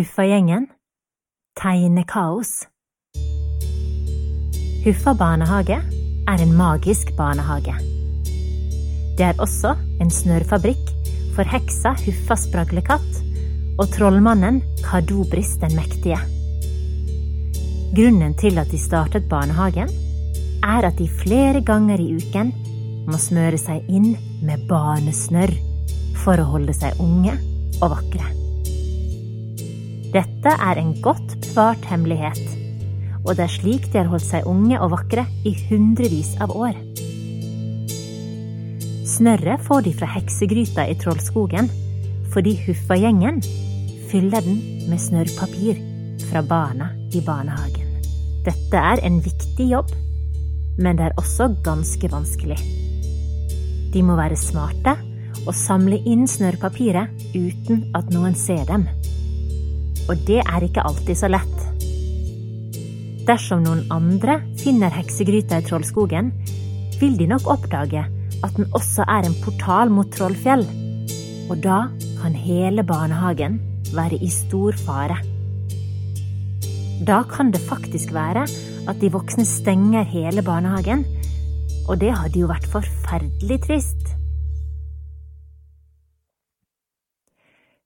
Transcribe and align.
Huffagjengen 0.00 0.62
tegnekaos. 1.60 2.50
Huffa 4.84 5.12
barnehage 5.12 5.76
er 6.32 6.40
en 6.40 6.54
magisk 6.56 7.10
barnehage. 7.18 7.74
Det 9.18 9.26
er 9.26 9.42
også 9.44 9.74
en 10.00 10.08
snørrfabrikk 10.08 10.94
for 11.34 11.44
heksa 11.52 11.92
Huffa 12.06 12.38
spraglekatt 12.46 13.20
og 13.76 13.92
trollmannen 13.92 14.62
Kadobris 14.86 15.52
den 15.60 15.76
mektige. 15.76 16.22
Grunnen 17.92 18.32
til 18.40 18.56
at 18.56 18.72
de 18.72 18.80
startet 18.80 19.28
barnehagen, 19.28 19.92
er 20.64 20.88
at 20.88 20.96
de 20.96 21.12
flere 21.20 21.60
ganger 21.60 22.00
i 22.00 22.14
uken 22.16 22.56
må 23.04 23.20
smøre 23.20 23.60
seg 23.60 23.84
inn 23.92 24.14
med 24.40 24.64
barnesnørr 24.70 25.58
for 26.24 26.40
å 26.40 26.52
holde 26.56 26.72
seg 26.72 26.96
unge 27.04 27.36
og 27.82 27.98
vakre. 27.98 28.39
Dette 30.10 30.50
er 30.50 30.78
en 30.80 30.90
godt 31.04 31.36
bevart 31.44 31.84
hemmelighet, 31.86 32.40
og 33.22 33.36
det 33.38 33.44
er 33.44 33.52
slik 33.52 33.84
de 33.92 34.00
har 34.00 34.08
holdt 34.10 34.26
seg 34.26 34.48
unge 34.50 34.74
og 34.82 34.90
vakre 34.96 35.22
i 35.46 35.52
hundrevis 35.68 36.32
av 36.42 36.50
år. 36.50 36.74
Snørret 39.06 39.62
får 39.62 39.86
de 39.86 39.92
fra 39.94 40.08
heksegryta 40.10 40.88
i 40.90 40.96
Trollskogen 40.98 41.70
fordi 42.34 42.56
Huffa-gjengen 42.64 43.38
fyller 44.10 44.42
den 44.42 44.58
med 44.90 44.98
snørrpapir 45.02 45.78
fra 46.26 46.42
barna 46.42 46.90
i 47.14 47.22
barnehagen. 47.22 47.86
Dette 48.46 48.82
er 48.82 49.02
en 49.06 49.22
viktig 49.22 49.68
jobb, 49.70 49.94
men 50.78 50.98
det 50.98 51.06
er 51.06 51.18
også 51.22 51.52
ganske 51.62 52.10
vanskelig. 52.10 52.58
De 53.94 54.02
må 54.02 54.18
være 54.18 54.38
smarte 54.38 54.96
og 55.46 55.54
samle 55.54 56.02
inn 56.02 56.26
snørrpapiret 56.30 57.30
uten 57.36 57.86
at 57.94 58.10
noen 58.10 58.34
ser 58.38 58.66
dem 58.66 58.90
og 60.10 60.24
det 60.26 60.40
er 60.42 60.66
ikke 60.66 60.82
alltid 60.82 61.18
så 61.18 61.30
lett. 61.30 61.66
Dersom 63.28 63.62
noen 63.62 63.84
andre 63.94 64.40
finner 64.58 64.90
heksegryta 64.90 65.60
i 65.60 65.66
Trollskogen, 65.68 66.32
vil 66.98 67.14
de 67.18 67.28
nok 67.30 67.46
oppdage 67.52 68.02
at 68.40 68.56
den 68.56 68.66
også 68.76 69.04
er 69.06 69.28
en 69.28 69.36
portal 69.44 69.92
mot 69.92 70.08
Trollfjell. 70.10 70.64
Og 71.50 71.60
da 71.62 71.84
kan 72.20 72.34
hele 72.34 72.82
barnehagen 72.86 73.60
være 73.94 74.18
i 74.18 74.30
stor 74.32 74.76
fare. 74.80 75.20
Da 77.06 77.22
kan 77.30 77.52
det 77.54 77.62
faktisk 77.64 78.12
være 78.12 78.44
at 78.90 79.00
de 79.00 79.12
voksne 79.12 79.46
stenger 79.48 80.04
hele 80.10 80.42
barnehagen, 80.42 81.06
og 81.88 82.00
det 82.02 82.10
hadde 82.16 82.42
jo 82.42 82.50
vært 82.50 82.68
forferdelig 82.70 83.60
trist. 83.68 84.10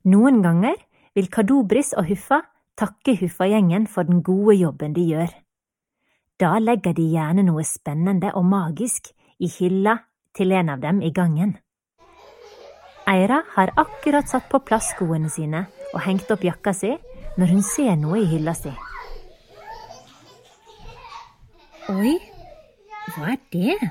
Noen 0.04 0.42
ganger 0.44 0.76
vil 1.14 1.30
Kadobris 1.30 1.92
og 1.98 2.08
Huffa 2.10 2.40
takke 2.78 3.16
Huffa-gjengen 3.20 3.86
for 3.86 4.06
den 4.06 4.22
gode 4.22 4.56
jobben 4.58 4.94
de 4.94 5.06
gjør. 5.12 5.34
Da 6.40 6.58
legger 6.58 6.94
de 6.96 7.06
gjerne 7.12 7.44
noe 7.46 7.62
spennende 7.66 8.32
og 8.34 8.46
magisk 8.50 9.12
i 9.38 9.50
hylla 9.58 10.00
til 10.34 10.52
en 10.52 10.72
av 10.74 10.82
dem 10.82 11.00
i 11.02 11.12
gangen. 11.14 11.54
Eira 13.06 13.42
har 13.54 13.70
akkurat 13.76 14.28
satt 14.28 14.48
på 14.50 14.62
plass 14.64 14.90
skoene 14.94 15.30
sine 15.30 15.66
og 15.92 16.00
hengt 16.06 16.30
opp 16.32 16.44
jakka 16.44 16.72
si 16.74 16.90
når 17.38 17.52
hun 17.52 17.62
ser 17.62 17.96
noe 18.00 18.22
i 18.22 18.28
hylla 18.30 18.54
si. 18.56 18.72
Oi, 21.92 22.14
hva 23.14 23.34
er 23.34 23.42
det? 23.52 23.90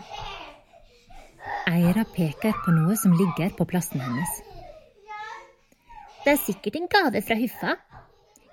Eira 1.70 2.04
peker 2.16 2.58
på 2.66 2.74
noe 2.76 2.98
som 3.00 3.14
ligger 3.16 3.54
på 3.56 3.68
plassen 3.70 4.02
hennes. 4.02 4.53
Det 6.24 6.32
er 6.32 6.40
sikkert 6.40 6.78
en 6.80 6.88
gave 6.88 7.20
fra 7.20 7.36
Huffa. 7.36 7.74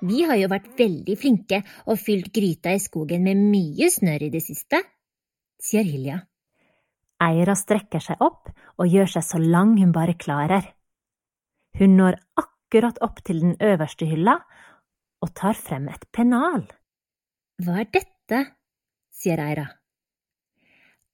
Vi 0.02 0.24
har 0.26 0.38
jo 0.40 0.48
vært 0.50 0.72
veldig 0.78 1.14
flinke 1.20 1.60
og 1.86 2.00
fylt 2.02 2.32
gryta 2.34 2.72
i 2.74 2.80
skogen 2.82 3.22
med 3.22 3.38
mye 3.38 3.86
snørr 3.94 4.24
i 4.26 4.30
det 4.32 4.40
siste, 4.42 4.80
sier 5.62 5.86
Hilja. 5.86 6.16
Eira 7.22 7.54
strekker 7.54 8.02
seg 8.02 8.24
opp 8.26 8.50
og 8.80 8.90
gjør 8.90 9.14
seg 9.14 9.26
så 9.28 9.38
lang 9.38 9.76
hun 9.78 9.94
bare 9.94 10.16
klarer. 10.18 10.66
Hun 11.78 11.94
når 12.00 12.18
akkurat 12.42 12.98
opp 13.06 13.22
til 13.22 13.44
den 13.44 13.54
øverste 13.62 14.08
hylla 14.08 14.40
og 15.22 15.34
tar 15.38 15.54
frem 15.54 15.86
et 15.92 16.08
pennal. 16.10 16.64
Hva 17.62 17.84
er 17.84 17.90
dette? 17.92 18.44
sier 19.14 19.38
Eira. 19.44 19.68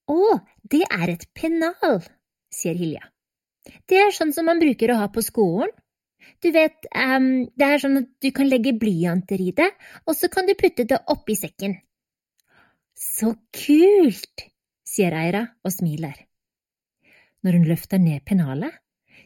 Å, 0.09 0.21
det 0.63 0.85
er 0.87 1.11
et 1.11 1.29
pennal, 1.37 1.99
sier 2.49 2.79
Hilja. 2.79 3.03
Det 3.85 3.99
er 3.99 4.15
sånn 4.15 4.31
som 4.33 4.47
man 4.47 4.63
bruker 4.63 4.93
å 4.93 5.03
ha 5.03 5.11
på 5.11 5.21
skolen. 5.21 5.69
Du 6.43 6.51
vet, 6.53 6.87
um, 6.93 7.47
det 7.57 7.67
er 7.67 7.81
sånn 7.81 8.01
at 8.03 8.09
du 8.23 8.29
kan 8.35 8.49
legge 8.49 8.75
blyanter 8.77 9.41
i 9.41 9.51
det, 9.57 9.69
og 10.05 10.15
så 10.17 10.29
kan 10.33 10.47
du 10.47 10.53
putte 10.59 10.85
det 10.89 10.99
oppi 11.13 11.37
sekken. 11.39 11.77
Så 12.97 13.33
kult, 13.53 14.47
sier 14.87 15.13
Eira 15.17 15.43
og 15.65 15.73
smiler. 15.73 16.15
Når 17.45 17.59
hun 17.59 17.67
løfter 17.69 18.01
ned 18.01 18.23
pennalet, 18.25 18.73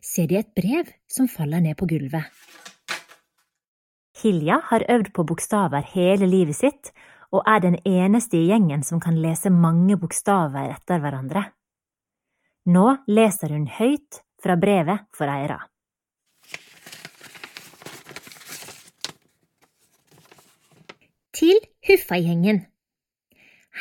ser 0.04 0.28
de 0.28 0.40
et 0.40 0.52
brev 0.58 0.90
som 1.12 1.30
faller 1.32 1.64
ned 1.64 1.78
på 1.80 1.88
gulvet. 1.90 2.28
Hilja 4.22 4.60
har 4.70 4.86
øvd 4.90 5.14
på 5.16 5.26
bokstaver 5.26 5.86
hele 5.94 6.28
livet 6.30 6.58
sitt, 6.58 6.92
og 7.32 7.48
er 7.48 7.62
den 7.64 7.78
eneste 7.88 8.38
i 8.38 8.48
gjengen 8.50 8.84
som 8.84 9.00
kan 9.00 9.18
lese 9.24 9.50
mange 9.50 9.96
bokstaver 9.98 10.74
etter 10.76 11.00
hverandre. 11.02 11.46
Nå 12.70 12.88
leser 13.08 13.56
hun 13.56 13.66
høyt 13.80 14.20
fra 14.42 14.58
brevet 14.60 15.08
for 15.16 15.32
Eira. 15.32 15.62
Til 21.42 21.58
Huffa-gjengen. 21.88 22.66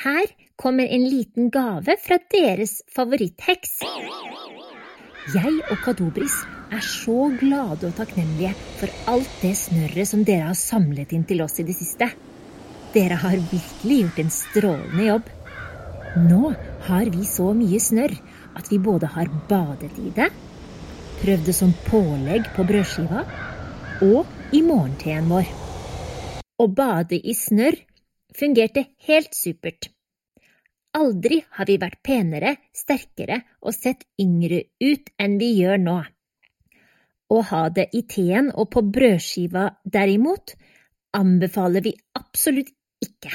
Her 0.04 0.30
kommer 0.60 0.88
en 0.88 1.04
liten 1.04 1.50
gave 1.52 1.96
fra 2.00 2.16
deres 2.32 2.78
favorittheks. 2.94 3.80
Jeg 5.34 5.52
og 5.68 5.76
Kadobris 5.84 6.38
er 6.72 6.80
så 6.84 7.28
glade 7.40 7.90
og 7.90 7.96
takknemlige 7.98 8.54
for 8.80 9.12
alt 9.12 9.36
det 9.42 9.52
snørret 9.58 10.08
som 10.08 10.24
dere 10.24 10.48
har 10.48 10.58
samlet 10.58 11.12
inn 11.12 11.26
til 11.28 11.42
oss 11.44 11.60
i 11.60 11.66
det 11.68 11.76
siste. 11.76 12.08
Dere 12.94 13.20
har 13.20 13.36
virkelig 13.52 14.00
gjort 14.00 14.22
en 14.24 14.34
strålende 14.34 15.08
jobb. 15.10 15.28
Nå 16.30 16.54
har 16.88 17.12
vi 17.12 17.28
så 17.28 17.52
mye 17.54 17.82
snørr 17.82 18.16
at 18.58 18.72
vi 18.72 18.80
både 18.82 19.10
har 19.14 19.30
badet 19.50 19.92
i 20.00 20.10
det, 20.16 20.30
prøvd 21.20 21.46
det 21.46 21.54
som 21.54 21.76
pålegg 21.86 22.50
på 22.56 22.66
brødskiva 22.66 23.26
og 24.08 24.54
i 24.56 24.64
morgenteen 24.64 25.28
vår. 25.30 25.59
Å 26.60 26.66
bade 26.68 27.16
i 27.16 27.32
snørr 27.32 27.78
fungerte 28.36 28.82
helt 29.06 29.34
supert. 29.34 29.88
Aldri 30.98 31.38
har 31.56 31.66
vi 31.70 31.78
vært 31.80 32.02
penere, 32.04 32.56
sterkere 32.76 33.38
og 33.62 33.72
sett 33.72 34.04
yngre 34.20 34.58
ut 34.82 35.08
enn 35.16 35.38
vi 35.40 35.54
gjør 35.60 35.78
nå. 35.80 35.94
Å 37.30 37.38
ha 37.52 37.62
det 37.70 37.86
i 37.96 38.02
teen 38.10 38.50
og 38.50 38.68
på 38.74 38.82
brødskiva, 38.82 39.68
derimot, 39.84 40.56
anbefaler 41.16 41.86
vi 41.86 41.94
absolutt 42.18 42.74
ikke. 43.00 43.30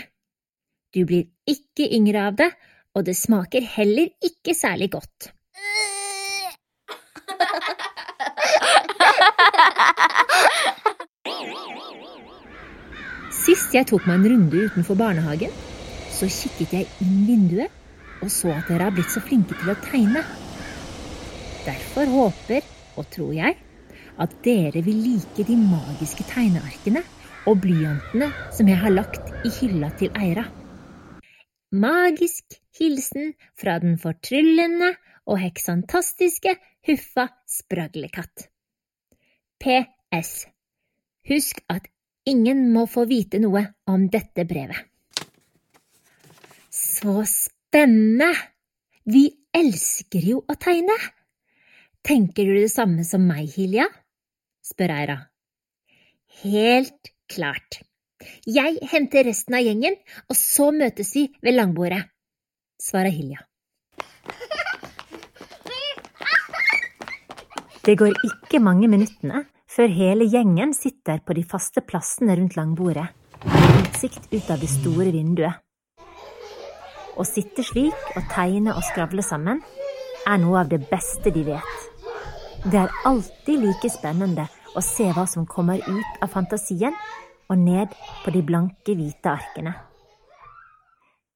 Du 0.94 1.06
blir 1.08 1.26
ikke 1.50 1.90
yngre 1.98 2.28
av 2.30 2.38
det, 2.44 2.52
og 2.94 3.08
det 3.08 3.18
smaker 3.18 3.66
heller 3.78 4.14
ikke 4.30 4.54
særlig 4.54 4.92
godt. 5.00 5.32
Sist 13.46 13.76
jeg 13.78 13.86
tok 13.92 14.08
meg 14.10 14.24
en 14.24 14.30
runde 14.32 14.62
utenfor 14.66 14.98
barnehagen, 14.98 15.52
så 16.10 16.26
kikket 16.26 16.72
jeg 16.74 16.88
inn 17.04 17.26
vinduet 17.28 18.24
og 18.24 18.32
så 18.32 18.50
at 18.56 18.72
dere 18.72 18.88
har 18.88 18.96
blitt 18.96 19.12
så 19.14 19.22
flinke 19.22 19.54
til 19.60 19.70
å 19.70 19.76
tegne. 19.86 20.24
Derfor 21.66 22.10
håper 22.10 22.66
og 22.98 23.06
tror 23.14 23.34
jeg 23.36 23.58
at 24.22 24.36
dere 24.46 24.82
vil 24.86 24.98
like 25.04 25.46
de 25.46 25.58
magiske 25.60 26.26
tegnearkene 26.32 27.04
og 27.46 27.62
blyantene 27.62 28.32
som 28.56 28.70
jeg 28.72 28.82
har 28.82 28.94
lagt 28.96 29.34
i 29.46 29.54
hylla 29.60 29.92
til 30.00 30.14
Eira. 30.18 30.48
Magisk 31.76 32.58
hilsen 32.80 33.34
fra 33.60 33.78
den 33.84 34.00
fortryllende 34.02 34.94
og 35.30 35.42
heksantastiske 35.42 36.56
Huffa 36.88 37.28
Spraglekatt. 37.50 38.48
PS. 39.62 40.46
Husk 41.30 41.62
at 41.70 41.90
Ingen 42.26 42.72
må 42.74 42.88
få 42.90 43.04
vite 43.06 43.38
noe 43.42 43.62
om 43.92 44.08
dette 44.10 44.48
brevet. 44.50 44.82
Så 46.74 47.22
spennende! 47.30 48.32
Vi 49.06 49.28
elsker 49.54 50.26
jo 50.26 50.40
å 50.50 50.56
tegne. 50.58 50.96
Tenker 52.06 52.50
du 52.50 52.56
det 52.58 52.72
samme 52.74 53.06
som 53.06 53.22
meg, 53.30 53.52
Hilja? 53.54 53.86
spør 54.66 54.96
Eira. 54.96 55.18
Helt 56.42 57.14
klart. 57.30 57.84
Jeg 58.50 58.80
henter 58.90 59.28
resten 59.30 59.60
av 59.60 59.62
gjengen, 59.62 59.94
og 60.26 60.38
så 60.40 60.72
møtes 60.74 61.14
vi 61.14 61.28
ved 61.46 61.60
langbordet, 61.60 62.02
svarer 62.82 63.14
Hilja. 63.14 63.46
Det 67.86 67.94
går 68.02 68.18
ikke 68.26 68.64
mange 68.66 68.90
minuttene 68.90 69.46
før 69.76 69.92
hele 69.92 70.24
gjengen 70.32 70.72
sitter 70.76 71.20
på 71.26 71.36
de 71.36 71.44
faste 71.44 71.84
plassene 71.84 72.38
rundt 72.40 72.56
langbordet, 72.56 73.10
med 73.44 73.80
utsikt 73.82 74.30
ut 74.32 74.52
av 74.54 74.62
det 74.62 74.70
store 74.72 75.12
vinduet. 75.12 75.62
Å 77.16 77.24
sitte 77.28 77.64
slik 77.64 78.16
og 78.16 78.24
tegne 78.32 78.76
og 78.76 78.84
skravle 78.84 79.24
sammen 79.24 79.62
er 80.28 80.40
noe 80.42 80.62
av 80.64 80.72
det 80.72 80.82
beste 80.90 81.32
de 81.32 81.44
vet. 81.48 81.84
Det 82.66 82.80
er 82.82 82.96
alltid 83.08 83.62
like 83.62 83.92
spennende 83.92 84.48
å 84.76 84.84
se 84.84 85.12
hva 85.16 85.28
som 85.30 85.46
kommer 85.48 85.84
ut 85.84 86.24
av 86.24 86.32
fantasien 86.34 86.96
og 87.52 87.60
ned 87.62 87.92
på 88.24 88.34
de 88.34 88.42
blanke, 88.44 88.96
hvite 88.96 89.32
arkene. 89.32 89.76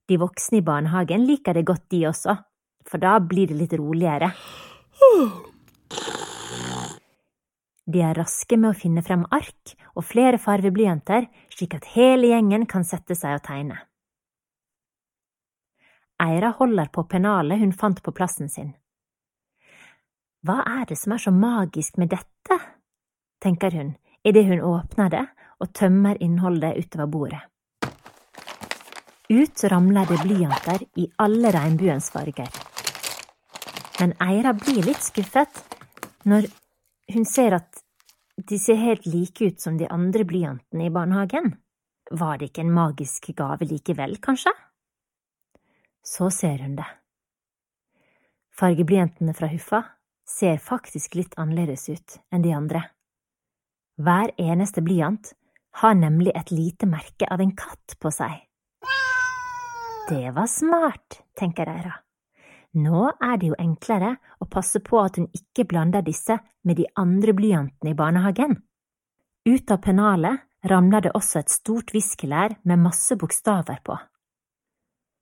De 0.10 0.18
voksne 0.18 0.60
i 0.60 0.66
barnehagen 0.66 1.28
liker 1.28 1.54
det 1.54 1.68
godt, 1.70 1.86
de 1.94 2.08
også, 2.10 2.34
for 2.88 3.04
da 3.04 3.20
blir 3.22 3.52
det 3.52 3.60
litt 3.60 3.76
roligere. 3.78 4.32
De 7.90 8.02
er 8.06 8.18
raske 8.20 8.58
med 8.58 8.70
å 8.70 8.78
finne 8.78 9.02
frem 9.02 9.24
ark 9.34 9.74
og 9.98 10.06
flere 10.06 10.38
farveblyanter, 10.42 11.26
slik 11.50 11.74
at 11.74 11.88
hele 11.96 12.30
gjengen 12.30 12.68
kan 12.70 12.86
sette 12.86 13.18
seg 13.18 13.40
og 13.40 13.46
tegne. 13.48 13.80
Eira 16.22 16.52
holder 16.60 16.92
på 16.94 17.06
pennalet 17.10 17.62
hun 17.62 17.74
fant 17.74 18.02
på 18.04 18.14
plassen 18.14 18.52
sin. 18.52 18.74
Hva 20.46 20.62
er 20.68 20.86
det 20.90 21.00
som 21.00 21.16
er 21.16 21.24
så 21.24 21.34
magisk 21.34 21.98
med 21.98 22.12
dette? 22.14 22.60
tenker 23.40 23.72
hun 23.72 23.96
idet 24.28 24.46
hun 24.46 24.62
åpner 24.62 25.10
det 25.10 25.26
og 25.60 25.74
tømmer 25.74 26.20
innholdet 26.22 26.78
utover 26.78 27.08
bordet. 27.08 27.42
Ut 29.30 29.64
ramler 29.72 30.10
det 30.10 30.22
blyanter 30.24 30.86
i 31.00 31.08
alle 31.24 31.52
regnbuens 31.56 32.10
farger. 32.12 32.50
Men 34.00 34.16
Eira 34.24 34.54
blir 34.58 34.84
litt 34.86 35.04
skuffet 35.04 35.64
når 36.28 36.50
hun 37.14 37.26
ser 37.26 37.56
at 37.58 37.69
de 38.48 38.60
ser 38.60 38.80
helt 38.80 39.06
like 39.06 39.46
ut 39.46 39.60
som 39.62 39.78
de 39.78 39.88
andre 39.88 40.24
blyantene 40.24 40.86
i 40.88 40.94
barnehagen. 40.94 41.56
Var 42.12 42.38
det 42.38 42.50
ikke 42.50 42.64
en 42.66 42.74
magisk 42.74 43.32
gave 43.38 43.68
likevel, 43.68 44.18
kanskje? 44.24 44.54
Så 46.06 46.30
ser 46.34 46.64
hun 46.64 46.78
det. 46.80 46.88
Fargeblyantene 48.60 49.36
fra 49.38 49.50
Huffa 49.52 49.84
ser 50.30 50.58
faktisk 50.64 51.16
litt 51.20 51.36
annerledes 51.40 51.88
ut 51.90 52.18
enn 52.34 52.44
de 52.46 52.56
andre. 52.56 52.84
Hver 54.00 54.34
eneste 54.40 54.82
blyant 54.84 55.34
har 55.82 55.96
nemlig 55.96 56.34
et 56.36 56.52
lite 56.52 56.88
merke 56.90 57.28
av 57.30 57.42
en 57.44 57.56
katt 57.56 57.98
på 58.00 58.12
seg. 58.14 58.46
Det 60.10 60.32
var 60.34 60.48
smart, 60.50 61.22
tenker 61.38 61.70
Eira. 61.70 61.94
Nå 62.78 63.08
er 63.18 63.38
det 63.42 63.50
jo 63.50 63.58
enklere 63.58 64.14
å 64.38 64.46
passe 64.46 64.82
på 64.86 65.00
at 65.02 65.18
hun 65.18 65.30
ikke 65.34 65.66
blander 65.72 66.04
disse 66.06 66.38
med 66.68 66.78
de 66.78 66.86
andre 67.00 67.34
blyantene 67.34 67.96
i 67.96 67.98
barnehagen. 67.98 68.60
Ut 69.50 69.72
av 69.72 69.82
pennalet 69.82 70.46
ramler 70.70 71.08
det 71.08 71.16
også 71.18 71.40
et 71.40 71.50
stort 71.50 71.94
viskelær 71.96 72.60
med 72.70 72.84
masse 72.84 73.16
bokstaver 73.18 73.82
på. 73.82 73.98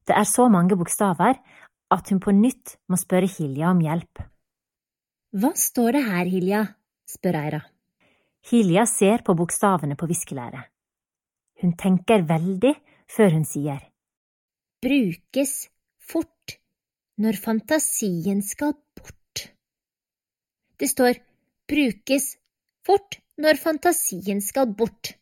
Det 0.07 0.15
er 0.15 0.27
så 0.27 0.47
mange 0.51 0.75
bokstaver 0.79 1.39
at 1.93 2.11
hun 2.11 2.19
på 2.19 2.33
nytt 2.35 2.75
må 2.91 2.99
spørre 2.99 3.29
Hilja 3.31 3.71
om 3.71 3.79
hjelp. 3.83 4.23
Hva 5.37 5.53
står 5.55 5.95
det 5.95 6.03
her, 6.07 6.25
Hilja? 6.27 6.61
spør 7.07 7.39
Eira. 7.39 7.61
Hilja 8.47 8.85
ser 8.87 9.23
på 9.23 9.35
bokstavene 9.35 9.95
på 9.99 10.07
viskelæret. 10.07 10.67
Hun 11.61 11.73
tenker 11.79 12.23
veldig 12.27 12.73
før 13.11 13.35
hun 13.35 13.45
sier. 13.47 13.79
Brukes 14.83 15.67
fort 15.99 16.57
når 17.17 17.37
fantasien 17.41 18.43
skal 18.45 18.75
bort. 18.97 19.47
Det 20.77 20.89
står 20.89 21.17
brukes 21.69 22.35
fort 22.85 23.19
når 23.41 23.59
fantasien 23.61 24.41
skal 24.41 24.69
bort. 24.77 25.15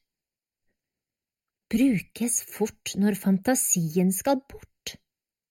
Brukes 1.71 2.41
fort 2.51 2.93
når 2.99 3.17
fantasien 3.19 4.11
skal 4.13 4.39
bort, 4.43 4.95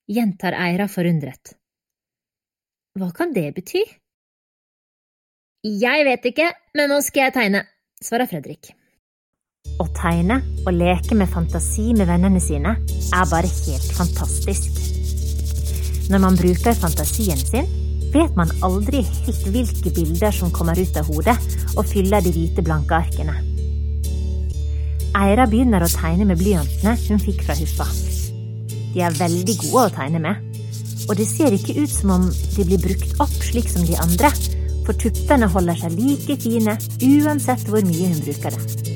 gjentar 0.07 0.55
Eira 0.55 0.87
forundret. 0.87 1.57
Hva 2.95 3.11
kan 3.11 3.33
det 3.35 3.49
bety? 3.57 3.83
Jeg 5.65 6.05
vet 6.07 6.25
ikke, 6.29 6.47
men 6.77 6.91
nå 6.93 7.01
skal 7.03 7.27
jeg 7.27 7.35
tegne, 7.35 7.65
svarer 7.99 8.29
Fredrik. 8.29 8.71
Å 9.81 9.89
tegne 9.97 10.39
og 10.63 10.71
leke 10.77 11.17
med 11.17 11.27
fantasi 11.27 11.89
med 11.97 12.07
vennene 12.07 12.39
sine 12.39 12.77
er 12.77 13.31
bare 13.33 13.49
helt 13.49 13.95
fantastisk. 13.97 14.94
Når 16.11 16.21
man 16.21 16.37
bruker 16.37 16.77
fantasien 16.77 17.39
sin, 17.39 17.67
vet 18.13 18.35
man 18.37 18.51
aldri 18.63 19.01
helt 19.03 19.47
hvilke 19.51 19.91
bilder 19.95 20.31
som 20.35 20.53
kommer 20.53 20.77
ut 20.79 20.97
av 20.99 21.09
hodet 21.09 21.35
og 21.75 21.85
fyller 21.89 22.23
de 22.23 22.31
hvite, 22.35 22.63
blanke 22.63 22.95
arkene. 22.95 23.35
Eira 25.15 25.45
begynner 25.47 25.83
å 25.83 25.91
tegne 25.91 26.27
med 26.27 26.39
blyantene 26.39 26.95
hun 27.07 27.21
fikk 27.23 27.43
fra 27.47 27.55
Huffa. 27.57 27.87
De 28.93 29.03
er 29.03 29.15
veldig 29.17 29.55
gode 29.65 29.85
å 29.87 29.93
tegne 29.95 30.21
med, 30.23 30.41
og 31.09 31.15
det 31.19 31.27
ser 31.29 31.55
ikke 31.55 31.75
ut 31.81 31.91
som 31.91 32.13
om 32.15 32.27
de 32.29 32.67
blir 32.67 32.81
brukt 32.83 33.19
opp 33.23 33.35
slik 33.43 33.69
som 33.71 33.85
de 33.87 33.97
andre, 33.99 34.31
for 34.85 34.97
tuppene 35.01 35.49
holder 35.49 35.79
seg 35.81 35.95
like 35.97 36.37
fine 36.43 36.75
uansett 37.01 37.65
hvor 37.71 37.83
mye 37.87 38.11
hun 38.11 38.21
bruker 38.21 38.53
det. 38.53 38.91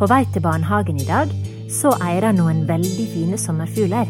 På 0.00 0.08
vei 0.10 0.24
til 0.32 0.42
barnehagen 0.42 0.98
i 0.98 1.06
dag 1.06 1.32
så 1.70 1.92
Eira 2.02 2.32
noen 2.34 2.64
veldig 2.68 3.06
fine 3.12 3.38
sommerfugler. 3.38 4.08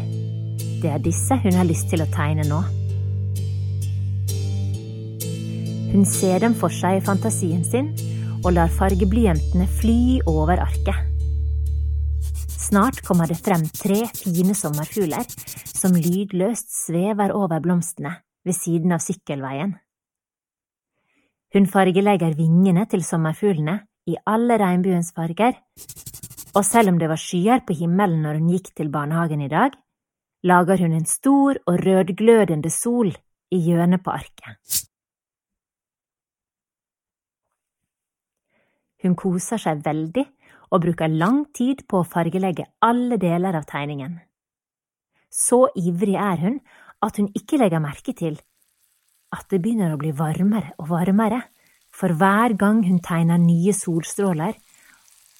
Det 0.81 0.89
er 0.89 1.01
disse 1.03 1.35
hun 1.43 1.53
har 1.53 1.67
lyst 1.69 1.91
til 1.91 2.01
å 2.01 2.09
tegne 2.09 2.45
nå. 2.49 2.61
Hun 5.91 6.07
ser 6.07 6.39
dem 6.41 6.55
for 6.57 6.73
seg 6.73 6.97
i 6.97 7.03
fantasien 7.05 7.61
sin 7.67 7.91
og 8.41 8.55
lar 8.55 8.71
fargeblyantene 8.73 9.67
fly 9.69 10.21
over 10.29 10.61
arket. 10.63 10.97
Snart 12.49 13.01
kommer 13.05 13.27
det 13.27 13.37
frem 13.43 13.65
tre 13.75 14.05
fine 14.15 14.55
sommerfugler 14.57 15.27
som 15.67 15.97
lydløst 15.97 16.71
svever 16.71 17.33
over 17.35 17.61
blomstene 17.61 18.15
ved 18.47 18.57
siden 18.57 18.95
av 18.95 19.03
sykkelveien. 19.03 19.75
Hun 21.51 21.67
fargelegger 21.67 22.37
vingene 22.39 22.87
til 22.89 23.03
sommerfuglene 23.03 23.81
i 24.07 24.15
alle 24.25 24.57
regnbuens 24.57 25.11
farger, 25.13 25.57
og 26.55 26.63
selv 26.65 26.93
om 26.93 26.99
det 27.01 27.11
var 27.11 27.19
skyer 27.19 27.61
på 27.67 27.75
himmelen 27.83 28.23
når 28.23 28.39
hun 28.39 28.53
gikk 28.55 28.71
til 28.79 28.89
barnehagen 28.93 29.43
i 29.43 29.51
dag, 29.51 29.75
lager 30.43 30.81
hun 30.81 30.93
en 30.97 31.05
stor 31.05 31.59
og 31.67 31.83
rødglødende 31.85 32.69
sol 32.69 33.11
i 33.51 33.59
hjørnet 33.61 34.03
på 34.03 34.13
arket. 34.13 34.87
Hun 39.01 39.15
koser 39.17 39.61
seg 39.61 39.81
veldig 39.85 40.25
og 40.71 40.83
bruker 40.83 41.09
lang 41.09 41.43
tid 41.57 41.83
på 41.89 42.01
å 42.01 42.07
fargelegge 42.07 42.67
alle 42.85 43.17
deler 43.21 43.57
av 43.57 43.65
tegningen. 43.69 44.19
Så 45.31 45.65
ivrig 45.79 46.17
er 46.19 46.39
hun 46.43 46.59
at 47.01 47.17
hun 47.17 47.31
ikke 47.37 47.59
legger 47.61 47.81
merke 47.83 48.13
til 48.13 48.37
at 49.31 49.47
det 49.49 49.61
begynner 49.63 49.93
å 49.93 49.99
bli 49.99 50.11
varmere 50.15 50.75
og 50.77 50.91
varmere 50.91 51.41
for 51.91 52.13
hver 52.15 52.55
gang 52.59 52.83
hun 52.87 52.99
tegner 53.03 53.39
nye 53.41 53.73
solstråler 53.75 54.57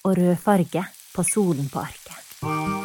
og 0.04 0.16
rødfarge 0.18 0.86
på 1.12 1.26
solen 1.28 1.68
på 1.72 1.84
arket. 1.84 2.81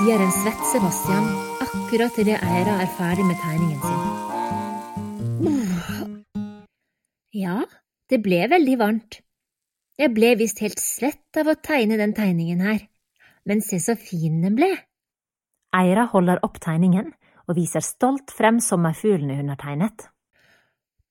Sier 0.00 0.16
en 0.16 0.30
svett 0.32 0.60
Sebastian 0.64 1.26
akkurat 1.60 2.14
idet 2.22 2.40
Eira 2.40 2.78
er 2.80 2.88
ferdig 2.96 3.24
med 3.28 3.36
tegningen 3.36 3.80
sin. 3.84 4.00
Ja, 7.36 7.58
det 8.08 8.22
ble 8.24 8.38
veldig 8.48 8.76
varmt. 8.80 9.18
Jeg 10.00 10.14
ble 10.16 10.30
visst 10.40 10.62
helt 10.64 10.80
svett 10.80 11.36
av 11.36 11.50
å 11.52 11.60
tegne 11.60 11.98
den 12.00 12.14
tegningen 12.16 12.62
her, 12.64 12.80
men 13.44 13.60
se 13.60 13.76
så 13.76 13.92
fin 14.00 14.40
den 14.40 14.56
ble. 14.56 14.70
Eira 15.76 16.06
holder 16.14 16.40
opp 16.48 16.56
tegningen 16.64 17.12
og 17.44 17.58
viser 17.60 17.84
stolt 17.84 18.32
frem 18.32 18.62
sommerfuglene 18.64 19.36
hun 19.42 19.52
har 19.52 19.60
tegnet. 19.60 20.08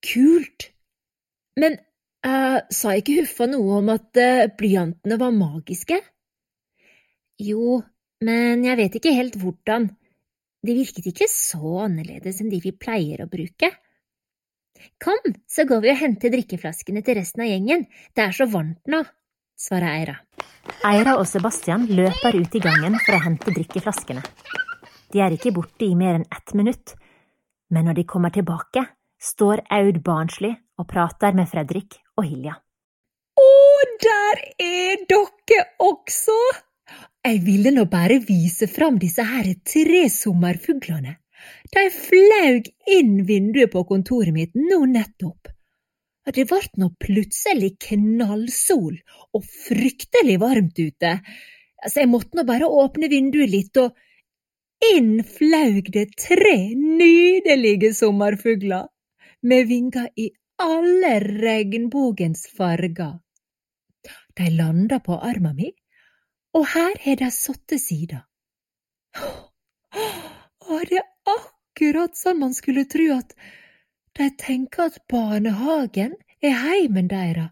Kult! 0.02 0.72
Men 1.62 1.78
uh, 2.26 2.58
sa 2.74 2.98
ikke 2.98 3.22
Huffa 3.22 3.46
noe 3.54 3.84
om 3.84 3.94
at 3.94 4.18
uh, 4.18 4.50
blyantene 4.58 5.22
var 5.22 5.38
magiske? 5.38 6.02
Jo, 7.38 7.84
men 8.26 8.64
jeg 8.68 8.80
vet 8.80 8.98
ikke 9.00 9.16
helt 9.16 9.38
hvordan. 9.40 9.90
De 10.66 10.76
virket 10.76 11.06
ikke 11.08 11.30
så 11.32 11.86
annerledes 11.86 12.42
enn 12.42 12.52
de 12.52 12.60
vi 12.64 12.74
pleier 12.76 13.24
å 13.24 13.30
bruke. 13.32 13.72
Kom, 15.00 15.20
så 15.48 15.66
går 15.68 15.84
vi 15.84 15.92
og 15.94 16.00
henter 16.00 16.32
drikkeflaskene 16.34 17.04
til 17.04 17.18
resten 17.20 17.44
av 17.44 17.50
gjengen, 17.52 17.86
det 18.16 18.24
er 18.24 18.36
så 18.36 18.48
varmt 18.48 18.92
nå, 18.92 19.02
svarer 19.60 19.92
Eira. 19.92 20.16
Eira 20.88 21.18
og 21.20 21.28
Sebastian 21.28 21.88
løper 21.92 22.38
ut 22.40 22.56
i 22.56 22.62
gangen 22.64 22.96
for 23.04 23.18
å 23.18 23.24
hente 23.24 23.56
drikkeflaskene. 23.56 24.24
De 25.12 25.24
er 25.24 25.36
ikke 25.36 25.54
borte 25.56 25.88
i 25.88 25.98
mer 26.00 26.20
enn 26.20 26.28
ett 26.32 26.54
minutt, 26.56 26.96
men 27.74 27.90
når 27.90 28.00
de 28.00 28.08
kommer 28.08 28.34
tilbake, 28.36 28.86
står 29.20 29.66
Aud 29.76 30.00
barnslig 30.06 30.54
og 30.80 30.88
prater 30.92 31.36
med 31.36 31.50
Fredrik 31.52 32.00
og 32.16 32.28
Hilja. 32.28 32.56
Å, 33.40 33.50
der 34.04 34.44
er 34.64 35.06
dere 35.10 35.64
også! 35.84 36.40
Jeg 37.28 37.42
ville 37.44 37.72
nå 37.76 37.84
bare 37.92 38.22
vise 38.24 38.68
fram 38.72 38.98
disse 39.00 39.24
her 39.28 39.48
tre 39.68 40.06
sommerfuglene. 40.14 41.18
de 41.74 41.84
flaug 41.92 42.68
inn 42.96 43.24
vinduet 43.28 43.72
på 43.72 43.84
kontoret 43.88 44.34
mitt 44.36 44.56
nå 44.56 44.80
nettopp. 44.86 45.52
Det 46.30 46.46
ble 46.48 46.60
nå 46.78 46.90
plutselig 47.00 47.72
knallsol 47.86 49.00
og 49.34 49.46
fryktelig 49.46 50.38
varmt 50.40 50.80
ute, 50.80 51.14
så 51.88 52.04
jeg 52.04 52.12
måtte 52.12 52.38
nå 52.38 52.46
bare 52.46 52.68
åpne 52.68 53.10
vinduet 53.10 53.50
litt, 53.50 53.78
og 53.78 53.96
inn 54.94 55.24
flaug 55.24 55.90
det 55.96 56.10
tre 56.20 56.58
nydelige 56.76 57.94
sommerfugler 57.98 58.88
med 59.42 59.68
vinger 59.72 60.12
i 60.16 60.30
alle 60.60 61.16
regnbogens 61.24 62.46
farger. 62.56 63.18
De 64.36 64.52
landa 64.56 65.00
på 65.04 65.18
armen 65.18 65.56
min, 65.56 65.76
og 66.54 66.66
her 66.74 66.98
har 67.04 67.20
de 67.22 67.30
satt 67.34 67.62
til 67.70 67.82
sida. 67.82 68.24
Å, 69.20 70.80
det 70.90 71.00
er 71.02 71.08
akkurat 71.34 72.18
sånn 72.18 72.42
man 72.44 72.54
skulle 72.58 72.86
tru 72.90 73.10
at 73.16 73.34
de 74.18 74.30
tenker 74.38 74.90
at 74.90 75.00
barnehagen 75.10 76.16
er 76.44 76.56
heimen 76.64 77.10
deira, 77.12 77.50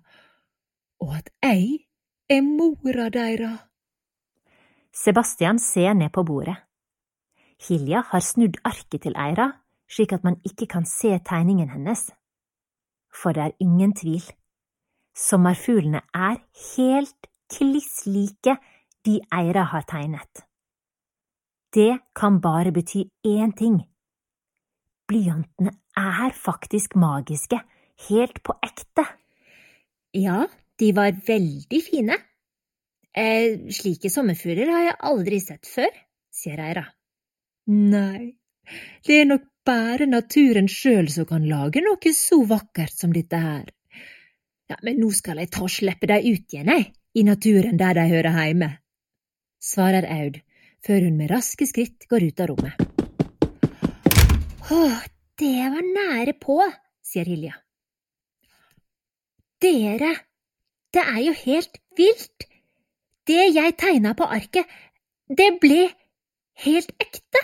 og 1.02 1.18
at 1.20 1.32
jeg 1.44 1.88
er 2.30 2.44
mora 2.46 3.10
deira. 3.14 3.54
Sebastian 4.94 5.60
ser 5.62 5.94
ned 5.94 6.12
på 6.14 6.24
bordet. 6.26 6.58
Hilja 7.68 8.04
har 8.12 8.22
snudd 8.22 8.58
arket 8.66 9.04
til 9.06 9.18
Eira, 9.18 9.52
slik 9.90 10.14
at 10.14 10.26
man 10.26 10.38
ikke 10.46 10.68
kan 10.70 10.86
se 10.86 11.16
tegningen 11.26 11.70
hennes. 11.74 12.10
For 13.14 13.34
det 13.34 13.44
er 13.44 13.56
ingen 13.64 13.94
tvil. 13.98 14.26
Sommerfuglene 15.18 16.04
er 16.14 16.38
helt 16.76 17.30
kliss 17.50 18.06
like 18.06 18.58
de 19.08 19.22
Eira 19.32 19.64
har 19.72 19.86
tegnet. 19.88 20.44
Det 21.74 21.98
kan 22.16 22.42
bare 22.44 22.74
bety 22.76 23.06
én 23.28 23.54
ting. 23.56 23.80
Blyantene 25.08 25.72
er 25.96 26.34
faktisk 26.36 26.96
magiske, 27.00 27.60
helt 28.10 28.42
på 28.44 28.56
ekte. 28.64 29.06
Ja, 30.18 30.42
de 30.80 30.92
var 30.96 31.16
veldig 31.28 31.80
fine. 31.84 32.18
Eh, 33.18 33.72
slike 33.74 34.12
sommerfugler 34.12 34.74
har 34.74 34.84
jeg 34.90 35.00
aldri 35.12 35.40
sett 35.42 35.70
før, 35.70 35.94
sier 36.34 36.60
Eira. 36.62 36.84
Nei, 37.72 38.36
det 39.08 39.22
er 39.22 39.30
nok 39.32 39.48
bare 39.68 40.08
naturen 40.08 40.68
sjøl 40.72 41.10
som 41.12 41.28
kan 41.28 41.48
lage 41.48 41.82
noe 41.84 42.14
så 42.16 42.42
vakkert 42.48 42.94
som 42.94 43.16
dette 43.16 43.40
her. 43.40 43.72
Ja, 44.68 44.78
men 44.84 45.00
nå 45.00 45.10
skal 45.16 45.40
jeg 45.40 45.52
ta 45.56 45.64
og 45.64 45.72
slippe 45.72 46.10
deg 46.12 46.28
ut 46.28 46.54
igjen, 46.54 46.72
jeg, 46.76 46.92
i 47.16 47.24
naturen 47.24 47.80
der 47.80 47.96
de 47.98 48.06
hører 48.12 48.36
heime, 48.36 48.70
svarer 49.68 50.08
Aud, 50.22 50.40
før 50.86 51.08
hun 51.08 51.18
med 51.20 51.32
raske 51.34 51.68
skritt 51.68 52.08
går 52.12 52.30
ut 52.30 52.44
av 52.44 52.52
rommet. 52.52 52.88
Åh, 54.72 55.00
det 55.40 55.70
var 55.74 55.86
nære 55.86 56.34
på, 56.40 56.60
sier 57.06 57.28
Hilja. 57.28 57.56
Dere, 59.64 60.12
det 60.94 61.04
er 61.04 61.22
jo 61.26 61.36
helt 61.44 61.80
vilt. 61.98 62.48
Det 63.28 63.48
jeg 63.52 63.76
tegna 63.80 64.14
på 64.16 64.28
arket, 64.32 64.68
det 65.28 65.54
ble 65.62 65.88
helt 66.64 66.92
ekte. 67.04 67.42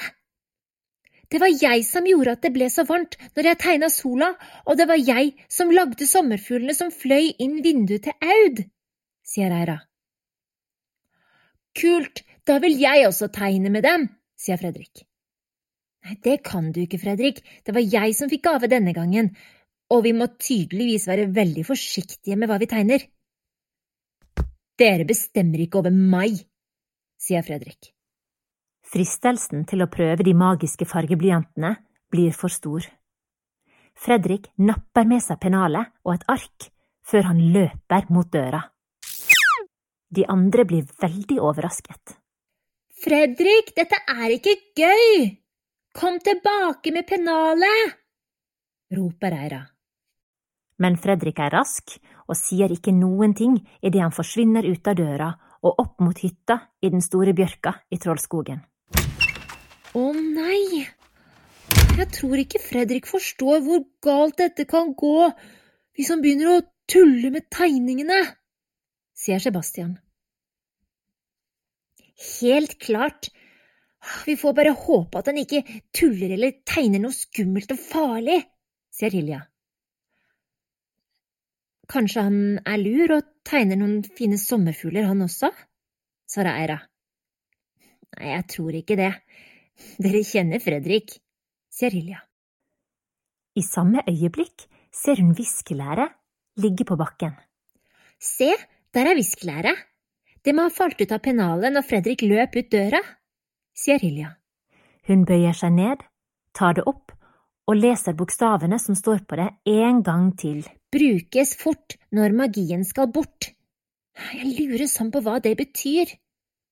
Det 1.34 1.42
var 1.42 1.50
jeg 1.50 1.82
som 1.88 2.06
gjorde 2.06 2.36
at 2.38 2.44
det 2.46 2.54
ble 2.54 2.68
så 2.70 2.86
varmt 2.86 3.18
når 3.34 3.50
jeg 3.50 3.62
tegna 3.64 3.90
sola, 3.90 4.34
og 4.70 4.78
det 4.78 4.88
var 4.88 5.02
jeg 5.02 5.34
som 5.50 5.74
lagde 5.74 6.08
sommerfuglene 6.08 6.76
som 6.78 6.94
fløy 6.94 7.34
inn 7.42 7.58
vinduet 7.66 8.06
til 8.06 8.36
Aud, 8.36 8.62
sier 9.26 9.56
Eira. 9.56 9.80
Kult, 11.78 12.22
da 12.46 12.60
vil 12.62 12.78
jeg 12.80 13.08
også 13.08 13.32
tegne 13.34 13.72
med 13.74 13.86
dem, 13.86 14.06
sier 14.38 14.60
Fredrik. 14.62 15.06
Nei, 16.04 16.18
det 16.26 16.42
kan 16.44 16.72
du 16.76 16.82
ikke, 16.84 17.00
Fredrik, 17.00 17.40
det 17.64 17.74
var 17.76 17.86
jeg 17.86 18.16
som 18.18 18.30
fikk 18.32 18.44
gave 18.50 18.70
denne 18.72 18.94
gangen, 18.96 19.32
og 19.94 20.04
vi 20.06 20.14
må 20.16 20.28
tydeligvis 20.36 21.08
være 21.08 21.30
veldig 21.34 21.64
forsiktige 21.68 22.38
med 22.40 22.52
hva 22.52 22.60
vi 22.62 22.70
tegner. 22.70 23.06
Dere 24.80 25.06
bestemmer 25.08 25.64
ikke 25.64 25.80
over 25.80 25.94
meg, 25.94 26.42
sier 27.22 27.46
Fredrik. 27.46 27.94
Fristelsen 28.94 29.64
til 29.70 29.86
å 29.86 29.90
prøve 29.90 30.26
de 30.26 30.36
magiske 30.38 30.86
fargeblyantene 30.90 31.76
blir 32.14 32.36
for 32.36 32.52
stor. 32.54 32.86
Fredrik 33.98 34.50
napper 34.58 35.08
med 35.08 35.24
seg 35.24 35.40
pennalet 35.42 35.94
og 36.04 36.18
et 36.18 36.28
ark 36.30 36.70
før 37.06 37.30
han 37.32 37.42
løper 37.54 38.10
mot 38.14 38.30
døra. 38.34 38.62
De 40.14 40.26
andre 40.30 40.66
blir 40.70 40.86
veldig 41.02 41.40
overrasket. 41.42 42.18
Fredrik, 43.04 43.74
dette 43.76 43.98
er 44.14 44.36
ikke 44.38 44.56
gøy! 44.78 45.32
Kom 45.94 46.20
tilbake 46.24 46.94
med 46.94 47.08
pennalet! 47.10 47.98
roper 48.94 49.34
Eira. 49.34 49.62
Men 50.82 50.98
Fredrik 51.02 51.40
er 51.42 51.54
rask 51.54 51.96
og 52.28 52.38
sier 52.38 52.72
ikke 52.74 52.94
noen 52.96 53.34
ting 53.38 53.56
idet 53.82 54.02
han 54.02 54.14
forsvinner 54.14 54.66
ut 54.66 54.90
av 54.90 54.98
døra 55.00 55.30
og 55.64 55.80
opp 55.82 56.04
mot 56.04 56.20
hytta 56.20 56.60
i 56.84 56.92
den 56.94 57.02
store 57.02 57.34
bjørka 57.38 57.76
i 57.94 58.00
Trollskogen. 58.02 58.62
Å 59.94 60.06
nei! 60.14 60.84
Jeg 61.94 62.08
tror 62.16 62.40
ikke 62.42 62.62
Fredrik 62.62 63.06
forstår 63.10 63.62
hvor 63.66 63.84
galt 64.04 64.40
dette 64.42 64.66
kan 64.70 64.96
gå 64.98 65.30
hvis 65.94 66.10
han 66.10 66.24
begynner 66.24 66.56
å 66.56 66.64
tulle 66.90 67.30
med 67.34 67.46
tegningene, 67.54 68.18
sier 69.24 69.40
Sebastian. 69.40 69.96
Helt 72.42 72.78
klart. 72.80 73.32
Vi 74.26 74.36
får 74.38 74.54
bare 74.54 74.76
håpe 74.76 75.20
at 75.20 75.30
han 75.32 75.40
ikke 75.40 75.64
tuller 75.96 76.36
eller 76.36 76.60
tegner 76.68 77.00
noe 77.04 77.16
skummelt 77.16 77.72
og 77.72 77.80
farlig, 77.80 78.42
sier 78.92 79.16
Hilja. 79.16 79.40
Kanskje 81.94 82.24
han 82.26 82.40
er 82.68 82.82
lur 82.82 83.16
og 83.18 83.30
tegner 83.48 83.80
noen 83.80 84.02
fine 84.18 84.40
sommerfugler, 84.40 85.08
han 85.08 85.24
også? 85.24 85.52
svarer 86.30 86.60
Eira. 86.64 86.78
Nei, 88.18 88.30
jeg 88.34 88.46
tror 88.52 88.76
ikke 88.78 88.98
det. 89.00 89.12
Dere 90.02 90.22
kjenner 90.28 90.62
Fredrik, 90.64 91.16
sier 91.72 91.96
Hilja. 91.96 92.22
I 93.56 93.64
samme 93.66 94.04
øyeblikk 94.10 94.66
ser 94.94 95.20
hun 95.22 95.34
viskelæret 95.38 96.16
ligge 96.62 96.86
på 96.86 96.98
bakken. 96.98 97.36
Se, 98.22 98.52
der 98.94 99.10
er 99.10 99.18
viskelæret. 99.18 99.78
Det 100.44 100.54
må 100.56 100.68
ha 100.68 100.74
falt 100.74 101.02
ut 101.02 101.12
av 101.16 101.22
pennalet 101.24 101.74
når 101.74 101.86
Fredrik 101.88 102.24
løp 102.28 102.56
ut 102.60 102.70
døra, 102.72 103.00
sier 103.74 104.02
Hilja. 104.04 104.34
Hun 105.08 105.24
bøyer 105.28 105.56
seg 105.56 105.74
ned, 105.76 106.04
tar 106.56 106.78
det 106.78 106.86
opp 106.88 107.14
og 107.68 107.80
leser 107.80 108.16
bokstavene 108.20 108.80
som 108.80 108.96
står 108.96 109.24
på 109.28 109.40
det 109.40 109.50
en 109.72 110.02
gang 110.04 110.32
til. 110.40 110.64
Brukes 110.94 111.56
fort 111.60 111.96
når 112.12 112.36
magien 112.36 112.84
skal 112.88 113.10
bort. 113.12 113.54
Jeg 114.36 114.52
lurer 114.60 114.86
sånn 114.92 115.12
på 115.14 115.24
hva 115.26 115.40
det 115.42 115.56
betyr, 115.58 116.12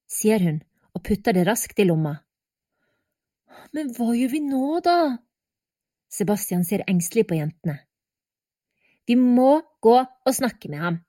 sier 0.06 0.44
hun 0.44 0.60
og 0.92 1.04
putter 1.08 1.34
det 1.34 1.48
raskt 1.48 1.80
i 1.80 1.88
lomma. 1.88 2.20
Men 3.76 3.94
hva 3.96 4.12
gjør 4.14 4.34
vi 4.36 4.42
nå, 4.44 4.82
da? 4.84 4.98
Sebastian 6.12 6.66
ser 6.68 6.84
engstelig 6.92 7.24
på 7.30 7.40
jentene. 7.40 7.80
Vi 9.08 9.16
må 9.16 9.62
gå 9.82 9.96
og 10.02 10.36
snakke 10.36 10.70
med 10.72 10.84
ham. 10.84 11.00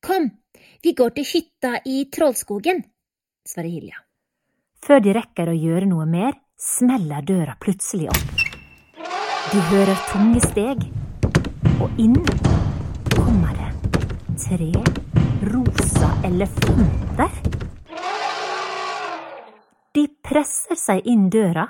Kom, 0.00 0.30
vi 0.82 0.92
går 0.96 1.10
til 1.12 1.26
hytta 1.28 1.74
i 1.84 2.06
Trollskogen, 2.08 2.78
svarer 3.44 3.68
Hilja. 3.68 3.98
Før 4.80 5.02
de 5.04 5.12
rekker 5.12 5.50
å 5.52 5.56
gjøre 5.56 5.88
noe 5.90 6.06
mer, 6.08 6.38
smeller 6.56 7.20
døra 7.28 7.52
plutselig 7.60 8.08
opp. 8.08 8.30
De 9.50 9.60
hører 9.68 9.98
tunge 10.08 10.40
steg, 10.46 10.86
og 11.84 12.00
inn 12.00 12.16
kommer 13.12 13.52
det 13.58 13.68
tre 14.40 14.70
rosa 15.50 16.08
elefanter. 16.24 17.36
De 19.92 20.06
presser 20.24 20.80
seg 20.80 21.04
inn 21.04 21.28
døra, 21.34 21.66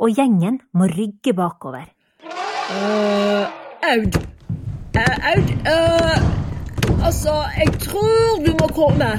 og 0.00 0.16
gjengen 0.16 0.56
må 0.72 0.88
rygge 0.88 1.36
bakover. 1.36 1.90
Uh, 2.24 3.44
Aud. 3.92 4.16
Uh, 4.96 5.32
Aud, 5.34 5.52
uh, 5.68 6.43
altså, 7.04 7.34
jeg 7.58 7.72
tror 7.84 8.42
du 8.44 8.52
må 8.58 8.68
komme. 8.74 9.10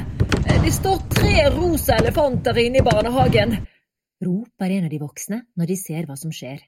Det 0.65 0.73
står 0.73 1.01
tre 1.13 1.33
rosa 1.53 1.97
elefanter 1.99 2.57
inne 2.61 2.81
i 2.81 2.85
barnehagen, 2.85 3.57
roper 4.25 4.73
en 4.77 4.87
av 4.87 4.93
de 4.93 5.01
voksne 5.01 5.41
når 5.57 5.69
de 5.69 5.77
ser 5.77 6.07
hva 6.07 6.17
som 6.17 6.33
skjer. 6.33 6.63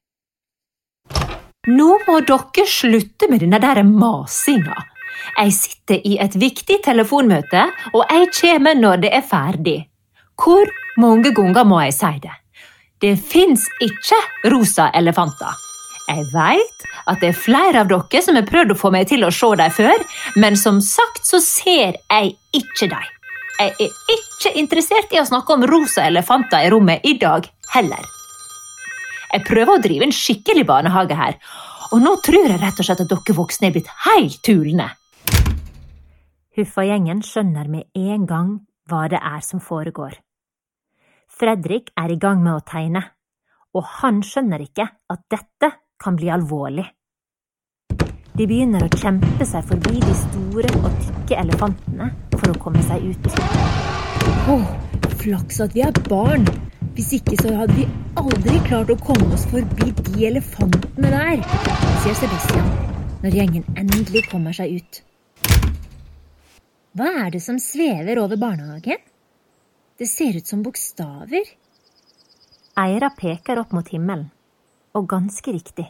Nå 1.68 1.88
må 2.08 2.20
dere 2.28 2.66
slutte 2.70 3.28
med 3.32 3.44
denne 3.44 3.60
der 3.64 3.84
masinga. 3.84 4.78
Jeg 5.38 5.54
sitter 5.58 6.06
i 6.08 6.16
et 6.24 6.38
viktig 6.40 6.80
telefonmøte, 6.86 7.66
og 7.94 8.14
jeg 8.14 8.30
kommer 8.38 8.78
når 8.78 9.04
det 9.04 9.14
er 9.18 9.26
ferdig. 9.26 9.78
Hvor 10.38 10.70
mange 11.02 11.34
ganger 11.36 11.66
må 11.68 11.82
jeg 11.88 11.98
si 11.98 12.14
det? 12.24 12.36
Det 13.02 13.16
fins 13.20 13.66
ikke 13.84 14.22
rosa 14.54 14.92
elefanter. 14.96 15.67
Jeg 16.08 16.24
veit 16.32 16.84
at 17.12 17.20
det 17.20 17.34
er 17.34 17.40
flere 17.40 17.82
av 17.84 17.90
dere 17.92 18.22
som 18.24 18.38
har 18.40 18.48
prøvd 18.48 18.72
å 18.72 18.80
få 18.80 18.92
meg 18.96 19.10
til 19.10 19.26
å 19.28 19.32
se 19.34 19.50
dem 19.60 19.74
før, 19.76 20.04
men 20.40 20.56
som 20.60 20.80
sagt 20.84 21.26
så 21.28 21.42
ser 21.44 21.98
jeg 22.00 22.36
ikke 22.56 22.88
dem. 22.94 23.08
Jeg 23.58 23.74
er 23.88 23.96
ikke 24.14 24.54
interessert 24.62 25.12
i 25.12 25.20
å 25.20 25.26
snakke 25.28 25.56
om 25.56 25.66
rosa 25.68 26.06
elefanter 26.08 26.64
i 26.64 26.70
rommet 26.72 27.04
i 27.10 27.18
dag 27.20 27.48
heller. 27.74 28.06
Jeg 29.34 29.44
prøver 29.48 29.74
å 29.74 29.82
drive 29.84 30.08
en 30.08 30.16
skikkelig 30.16 30.64
barnehage 30.70 31.18
her, 31.18 31.36
og 31.92 32.00
nå 32.04 32.14
tror 32.24 32.48
jeg 32.48 32.62
rett 32.62 32.80
og 32.80 32.88
slett 32.88 33.04
at 33.04 33.12
dere 33.12 33.36
voksne 33.36 33.68
er 33.68 33.76
blitt 33.76 33.90
helt 34.06 34.40
tulne. 34.46 34.88
Huffa-gjengen 36.58 37.20
skjønner 37.26 37.68
med 37.70 37.92
en 38.00 38.24
gang 38.30 38.54
hva 38.88 39.04
det 39.12 39.20
er 39.20 39.44
som 39.46 39.60
foregår. 39.60 40.16
Fredrik 41.28 41.92
er 42.00 42.14
i 42.16 42.22
gang 42.22 42.40
med 42.46 42.56
å 42.56 42.64
tegne, 42.66 43.04
og 43.76 43.84
han 44.00 44.24
skjønner 44.26 44.64
ikke 44.64 44.88
at 44.88 45.26
dette 45.34 45.74
kan 46.04 46.16
bli 46.16 46.30
alvorlig. 46.34 46.86
De 48.38 48.46
begynner 48.46 48.84
å 48.86 49.00
kjempe 49.02 49.46
seg 49.50 49.66
forbi 49.66 49.98
de 50.04 50.16
store 50.20 50.74
og 50.84 50.92
tykke 51.02 51.40
elefantene 51.42 52.12
for 52.36 52.52
å 52.52 52.60
komme 52.62 52.84
seg 52.86 53.08
ut. 53.10 53.30
Åh, 54.54 54.68
flaks 55.24 55.62
at 55.66 55.74
vi 55.74 55.82
er 55.86 56.02
barn. 56.10 56.46
Hvis 56.98 57.16
ikke 57.18 57.38
så 57.42 57.54
hadde 57.58 57.78
vi 57.78 57.88
aldri 58.18 58.60
klart 58.66 58.94
å 58.94 59.00
komme 59.02 59.32
oss 59.34 59.48
forbi 59.50 59.90
de 60.04 60.30
elefantene 60.30 61.12
der, 61.14 61.42
sier 62.04 62.18
Sebastian 62.18 62.70
når 63.24 63.38
gjengen 63.40 63.66
endelig 63.78 64.24
kommer 64.30 64.54
seg 64.54 64.78
ut. 64.78 65.02
Hva 66.98 67.10
er 67.26 67.34
det 67.34 67.42
som 67.46 67.60
svever 67.62 68.22
over 68.22 68.40
barnehagen? 68.42 69.02
Det 69.98 70.06
ser 70.10 70.38
ut 70.38 70.46
som 70.50 70.62
bokstaver. 70.66 71.46
Eira 72.78 73.10
peker 73.18 73.62
opp 73.62 73.74
mot 73.74 73.90
himmelen, 73.90 74.30
og 74.98 75.08
ganske 75.12 75.54
riktig. 75.54 75.88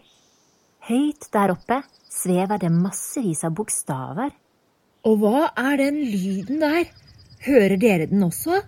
Høyt 0.88 1.30
der 1.34 1.54
oppe 1.56 1.82
svever 2.12 2.60
det 2.62 2.72
massevis 2.74 3.44
av 3.48 3.56
bokstaver. 3.58 4.34
Og 5.08 5.22
hva 5.22 5.48
er 5.56 5.80
den 5.80 6.02
lyden 6.04 6.62
der? 6.64 6.90
Hører 7.48 7.78
dere 7.80 8.10
den 8.12 8.26
også? 8.28 8.62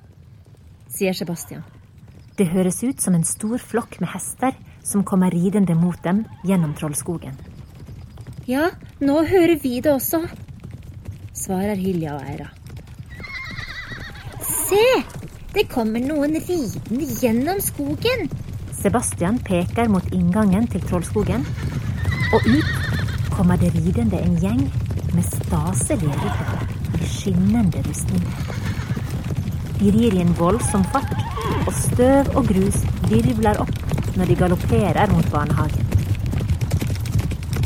sier 0.90 1.14
Sebastian. 1.14 1.64
Det 2.38 2.48
høres 2.54 2.80
ut 2.84 3.02
som 3.04 3.16
en 3.18 3.26
stor 3.28 3.60
flokk 3.60 4.00
med 4.00 4.12
hester 4.14 4.56
som 4.86 5.04
kommer 5.04 5.34
ridende 5.36 5.76
mot 5.76 6.00
dem 6.04 6.24
gjennom 6.48 6.74
Trollskogen. 6.78 7.36
Ja, 8.50 8.70
nå 9.04 9.20
hører 9.28 9.60
vi 9.62 9.76
det 9.84 9.92
også, 9.92 10.24
svarer 11.38 11.78
Hylja 11.78 12.16
og 12.16 12.30
Eira. 12.32 12.48
Se! 14.48 14.86
Det 15.54 15.66
kommer 15.70 16.02
noen 16.02 16.38
ridende 16.38 17.06
gjennom 17.20 17.60
skogen. 17.62 18.30
Sebastian 18.80 19.40
peker 19.44 19.90
mot 19.92 20.06
inngangen 20.16 20.68
til 20.72 20.84
Trollskogen, 20.88 21.42
og 22.32 22.46
ut 22.48 22.70
kommer 23.34 23.60
det 23.60 23.74
ridende 23.76 24.22
en 24.24 24.38
gjeng 24.40 24.62
med 25.16 25.26
staselige 25.28 26.16
ryttere 26.22 26.62
i 26.96 27.10
skinnende 27.12 27.84
rustninger. 27.88 28.56
De 29.80 29.92
rir 29.96 30.16
i 30.16 30.24
en 30.24 30.32
voldsom 30.40 30.84
fart, 30.94 31.12
og 31.68 31.74
støv 31.76 32.32
og 32.40 32.48
grus 32.48 32.80
virvler 33.12 33.60
opp 33.64 33.76
når 34.16 34.32
de 34.32 34.40
galopperer 34.40 35.12
mot 35.12 35.28
barnehagen. 35.32 35.86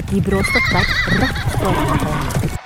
De 0.10 0.22
bråstopper 0.22 0.94
rett 1.22 1.58
foran 1.60 1.90
barnehagen. 1.94 2.60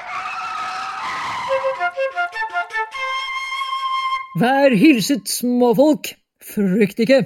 Vær 4.39 4.75
hilset, 4.77 5.27
småfolk, 5.27 6.13
frykt 6.55 6.99
ikke. 7.03 7.25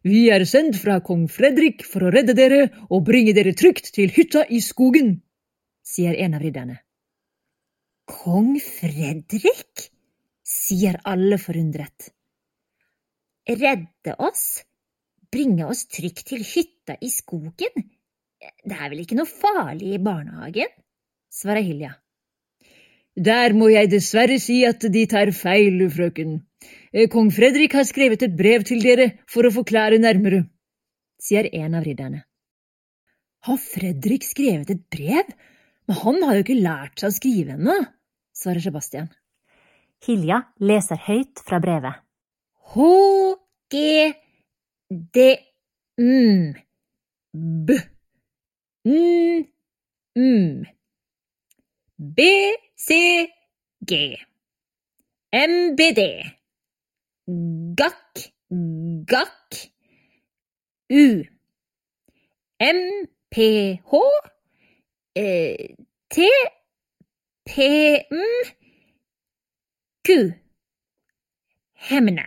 Vi 0.00 0.30
er 0.32 0.46
sendt 0.48 0.78
fra 0.80 0.96
kong 1.04 1.26
Fredrik 1.28 1.82
for 1.84 2.06
å 2.06 2.12
redde 2.14 2.32
dere 2.36 2.60
og 2.88 3.04
bringe 3.04 3.34
dere 3.36 3.52
trygt 3.52 3.90
til 3.92 4.08
hytta 4.14 4.46
i 4.48 4.62
skogen, 4.64 5.18
sier 5.84 6.16
en 6.24 6.38
av 6.38 6.44
ridderne. 6.44 6.78
Kong 8.08 8.56
Fredrik? 8.64 9.90
sier 10.50 10.96
alle 11.06 11.36
forundret. 11.38 12.08
Redde 13.46 14.16
oss? 14.18 14.64
Bringe 15.30 15.68
oss 15.70 15.84
trygt 15.86 16.24
til 16.32 16.42
hytta 16.42 16.96
i 16.98 17.10
skogen? 17.12 17.90
Det 18.40 18.76
er 18.76 18.88
vel 18.88 19.04
ikke 19.04 19.18
noe 19.20 19.28
farlig 19.28 19.94
i 19.94 20.02
barnehagen? 20.02 20.72
svarer 21.30 21.62
Hilja. 21.62 21.92
Der 23.14 23.52
må 23.52 23.68
jeg 23.70 23.92
dessverre 23.92 24.40
si 24.40 24.62
at 24.64 24.80
De 24.80 25.04
tar 25.06 25.30
feil, 25.36 25.84
frøken. 25.92 26.40
Kong 26.90 27.28
Fredrik 27.30 27.76
har 27.78 27.84
skrevet 27.86 28.22
et 28.26 28.32
brev 28.34 28.64
til 28.66 28.80
dere 28.82 29.12
for 29.30 29.46
å 29.46 29.52
forklare 29.54 30.00
nærmere, 30.02 30.42
sier 31.22 31.46
en 31.54 31.76
av 31.78 31.84
ridderne. 31.86 32.24
Har 33.46 33.60
Fredrik 33.62 34.26
skrevet 34.26 34.72
et 34.74 34.82
brev? 34.90 35.28
Men 35.86 35.98
han 36.02 36.18
har 36.26 36.34
jo 36.36 36.42
ikke 36.42 36.56
lært 36.58 36.98
seg 36.98 37.12
å 37.12 37.14
skrive 37.14 37.54
ennå, 37.54 37.76
svarer 38.34 38.64
Sebastian. 38.64 39.06
Hilja 40.02 40.40
leser 40.58 40.98
høyt 41.06 41.42
fra 41.46 41.60
brevet. 41.62 42.02
H, 42.74 42.88
G, 43.70 43.78
D, 44.90 45.28
M, 46.02 46.58
B, 47.30 47.78
N, 48.90 49.46
M, 50.18 50.66
B, 52.18 52.28
C, 52.74 53.00
G, 53.86 54.02
MBD, 55.30 56.06
GAK, 57.76 58.24
gakk, 59.06 59.58
U, 60.90 61.24
MPH, 62.60 63.92
eh, 65.14 65.74
T, 66.10 66.28
PM, 67.46 68.24
Q. 70.04 70.32
Hemne. 71.74 72.26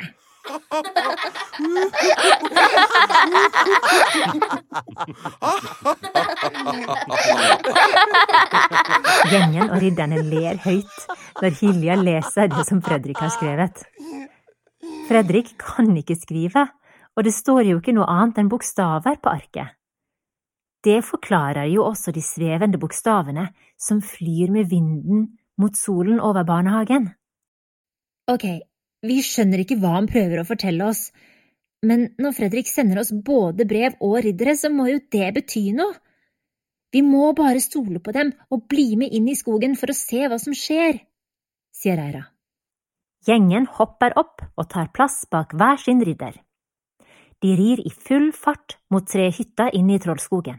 Gjengen 9.32 9.70
og 9.70 9.78
ridderne 9.82 10.20
ler 10.28 10.60
høyt 10.66 11.06
når 11.40 11.56
Hilja 11.62 11.96
leser 12.02 12.52
det 12.52 12.66
som 12.68 12.82
Fredrik 12.84 13.22
har 13.24 13.32
skrevet. 13.38 13.86
Fredrik 15.04 15.54
kan 15.60 15.92
ikke 16.00 16.16
skrive, 16.16 16.68
og 17.14 17.26
det 17.28 17.34
står 17.36 17.68
jo 17.68 17.80
ikke 17.80 17.94
noe 17.96 18.08
annet 18.10 18.40
enn 18.40 18.52
bokstaver 18.52 19.20
på 19.20 19.32
arket. 19.32 19.76
Det 20.84 21.00
forklarer 21.06 21.70
jo 21.72 21.86
også 21.88 22.12
de 22.16 22.24
svevende 22.24 22.80
bokstavene 22.80 23.50
som 23.80 24.02
flyr 24.04 24.52
med 24.52 24.72
vinden 24.72 25.28
mot 25.60 25.76
solen 25.78 26.20
over 26.20 26.44
barnehagen. 26.48 27.12
Ok, 28.32 28.48
vi 29.04 29.20
skjønner 29.24 29.64
ikke 29.64 29.78
hva 29.80 29.98
han 29.98 30.10
prøver 30.12 30.42
å 30.42 30.48
fortelle 30.48 30.88
oss, 30.88 31.06
men 31.84 32.10
når 32.20 32.36
Fredrik 32.40 32.72
sender 32.72 33.02
oss 33.02 33.12
både 33.12 33.68
brev 33.68 34.00
og 34.00 34.22
riddere, 34.24 34.56
så 34.56 34.72
må 34.72 34.88
jo 34.92 35.02
det 35.12 35.34
bety 35.36 35.70
noe. 35.76 35.96
Vi 36.94 37.02
må 37.04 37.32
bare 37.36 37.64
stole 37.64 38.00
på 38.04 38.14
dem 38.16 38.32
og 38.54 38.68
bli 38.72 38.94
med 39.00 39.12
inn 39.16 39.28
i 39.28 39.36
skogen 39.36 39.76
for 39.80 39.92
å 39.92 39.98
se 39.98 40.28
hva 40.30 40.38
som 40.40 40.56
skjer, 40.56 41.02
sier 41.76 42.00
Eira. 42.00 42.28
Gjengen 43.24 43.70
hopper 43.78 44.12
opp 44.20 44.42
og 44.60 44.66
tar 44.74 44.90
plass 44.92 45.22
bak 45.32 45.54
hver 45.56 45.78
sin 45.80 46.02
ridder. 46.04 46.36
De 47.40 47.54
rir 47.56 47.80
i 47.80 47.92
full 47.92 48.32
fart 48.36 48.78
mot 48.92 49.06
trehytta 49.08 49.70
inne 49.76 49.96
i 49.96 50.02
Trollskogen. 50.04 50.58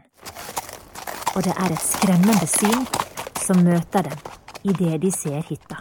Og 1.35 1.43
det 1.45 1.53
er 1.53 1.73
et 1.73 1.83
skremmende 1.83 2.47
syn 2.49 2.87
som 3.43 3.61
møter 3.65 4.07
dem 4.07 4.23
idet 4.65 4.97
de 5.03 5.11
ser 5.13 5.43
hytta. 5.45 5.77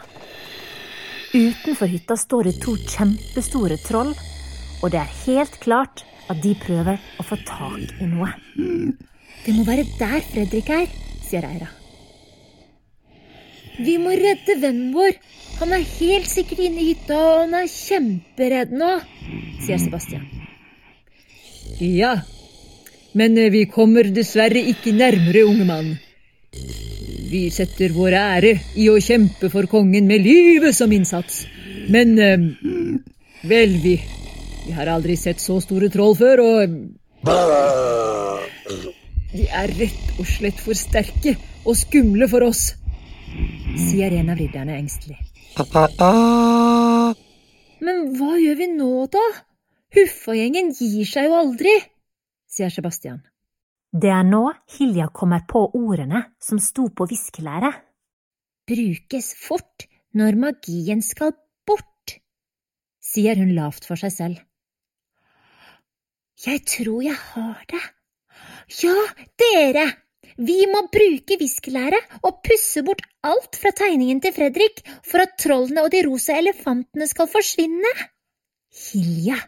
Utenfor 1.34 1.88
hytta 1.88 2.18
står 2.20 2.50
det 2.50 2.58
to 2.62 2.74
kjempestore 2.76 3.78
troll, 3.86 4.12
og 4.82 4.92
det 4.92 5.00
er 5.00 5.14
helt 5.24 5.56
klart 5.64 6.04
at 6.28 6.42
de 6.44 6.52
prøver 6.66 7.00
å 7.18 7.24
få 7.24 7.38
tak 7.48 7.96
i 7.96 8.10
noe. 8.10 8.28
Det 9.44 9.56
må 9.56 9.64
være 9.64 9.88
der 9.96 10.20
Fredrik 10.28 10.68
er, 10.72 10.92
sier 11.24 11.48
Eira. 11.48 11.70
Vi 13.78 13.96
må 13.98 14.14
redde 14.14 14.58
vennen 14.60 14.92
vår. 14.94 15.16
Han 15.60 15.74
er 15.74 15.82
helt 15.98 16.30
sikkert 16.30 16.62
inne 16.66 16.82
i 16.82 16.92
hytta, 16.92 17.18
og 17.18 17.42
han 17.44 17.56
er 17.58 17.70
kjemperedd 17.70 18.74
nå, 18.74 18.90
sier 19.64 19.78
Sebastian. 19.82 20.24
Ja, 21.80 22.16
men 23.18 23.38
vi 23.54 23.64
kommer 23.70 24.08
dessverre 24.14 24.62
ikke 24.74 24.94
nærmere, 24.94 25.44
unge 25.46 25.66
mann. 25.68 25.92
Vi 27.30 27.48
setter 27.50 27.94
vår 27.94 28.14
ære 28.18 28.52
i 28.78 28.88
å 28.90 28.98
kjempe 29.02 29.50
for 29.50 29.66
kongen 29.70 30.06
med 30.10 30.22
livet 30.22 30.74
som 30.76 30.92
innsats. 30.94 31.44
Men 31.90 32.14
vel, 33.44 33.74
vi, 33.82 33.96
vi 34.66 34.74
har 34.76 34.90
aldri 34.92 35.16
sett 35.18 35.42
så 35.42 35.58
store 35.62 35.90
troll 35.92 36.14
før, 36.18 36.44
og 36.44 36.78
De 39.34 39.48
er 39.50 39.72
rett 39.80 40.18
og 40.18 40.26
slett 40.30 40.60
for 40.62 40.78
sterke 40.78 41.34
og 41.64 41.74
skumle 41.78 42.28
for 42.30 42.46
oss, 42.46 42.74
sier 43.78 44.14
en 44.18 44.30
av 44.30 44.38
ridderne 44.38 44.76
engstelig. 44.78 45.18
Men 47.84 48.00
hva 48.18 48.32
gjør 48.40 48.58
vi 48.58 48.68
nå, 48.74 48.90
da? 49.12 49.22
Huffa-gjengen 49.94 50.72
gir 50.74 51.06
seg 51.06 51.28
jo 51.28 51.36
aldri, 51.38 51.74
sier 52.50 52.72
Sebastian. 52.74 53.20
Det 53.94 54.10
er 54.10 54.24
nå 54.26 54.48
Hilja 54.74 55.06
kommer 55.14 55.44
på 55.46 55.68
ordene 55.78 56.24
som 56.42 56.58
sto 56.58 56.88
på 56.90 57.06
viskelæret. 57.10 57.76
Brukes 58.66 59.34
fort 59.38 59.86
når 60.18 60.38
magien 60.40 61.02
skal 61.04 61.34
bort, 61.66 62.16
sier 62.98 63.38
hun 63.38 63.52
lavt 63.54 63.86
for 63.86 64.00
seg 64.00 64.14
selv. 64.14 64.40
Jeg 66.44 66.64
tror 66.66 67.04
jeg 67.06 67.14
har 67.14 67.60
det. 67.70 67.84
Ja, 68.82 68.96
dere! 69.38 70.03
Vi 70.36 70.64
må 70.66 70.84
bruke 70.90 71.38
viskelæret 71.38 72.18
og 72.26 72.40
pusse 72.46 72.82
bort 72.86 73.02
alt 73.22 73.58
fra 73.60 73.70
tegningen 73.76 74.20
til 74.24 74.34
Fredrik 74.34 74.82
for 75.06 75.22
at 75.22 75.36
trollene 75.40 75.84
og 75.86 75.92
de 75.94 76.02
rosa 76.08 76.38
elefantene 76.40 77.06
skal 77.10 77.30
forsvinne. 77.30 77.92
Hilja, 78.74 79.38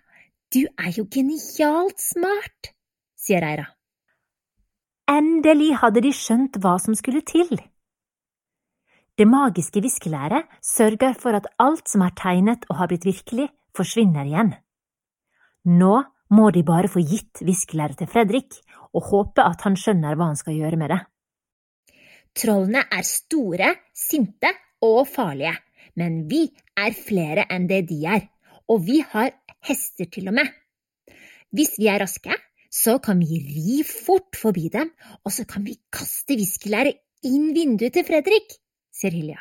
du 0.55 0.62
er 0.79 0.92
jo 0.94 1.07
genialt 1.11 1.99
smart, 1.99 2.70
sier 3.18 3.42
Eira. 3.42 3.66
Endelig 5.11 5.72
hadde 5.83 6.03
de 6.03 6.12
skjønt 6.14 6.59
hva 6.62 6.77
som 6.83 6.94
skulle 6.99 7.22
til. 7.27 7.51
Det 9.16 9.27
magiske 9.27 9.81
viskelæret 9.83 10.46
sørger 10.62 11.14
for 11.18 11.35
at 11.38 11.46
alt 11.62 11.88
som 11.88 12.03
er 12.05 12.14
tegnet 12.18 12.66
og 12.70 12.79
har 12.81 12.90
blitt 12.90 13.07
virkelig, 13.09 13.49
forsvinner 13.77 14.27
igjen. 14.29 14.53
Nå 15.66 16.03
må 16.31 16.51
de 16.51 16.62
bare 16.66 16.90
få 16.90 17.03
gitt 17.07 17.42
viskelæret 17.46 17.99
til 17.99 18.11
Fredrik 18.11 18.59
og 18.97 19.11
håper 19.11 19.45
at 19.45 19.65
han 19.67 19.77
skjønner 19.79 20.17
hva 20.17 20.31
han 20.33 20.41
skal 20.41 20.57
gjøre 20.57 20.81
med 20.81 20.93
det. 20.95 21.01
Trollene 22.37 22.83
er 22.93 23.05
store, 23.07 23.73
sinte 23.97 24.51
og 24.85 25.07
farlige, 25.09 25.55
men 25.97 26.25
vi 26.31 26.47
er 26.77 26.97
flere 26.97 27.47
enn 27.53 27.69
det 27.71 27.87
de 27.91 28.03
er, 28.09 28.27
og 28.69 28.83
vi 28.89 29.01
har 29.13 29.33
hester 29.69 30.09
til 30.13 30.29
og 30.29 30.37
med. 30.37 30.51
Hvis 31.55 31.77
vi 31.81 31.89
er 31.89 32.03
raske, 32.03 32.35
så 32.73 32.99
kan 33.01 33.23
vi 33.23 33.41
ri 33.41 33.81
fort 33.89 34.37
forbi 34.37 34.69
dem, 34.73 34.91
og 35.25 35.33
så 35.33 35.47
kan 35.49 35.65
vi 35.65 35.79
kaste 35.93 36.37
viskelæret 36.37 37.01
inn 37.25 37.53
vinduet 37.57 37.95
til 37.97 38.05
Fredrik, 38.05 38.59
sier 38.93 39.15
Hilja. 39.15 39.41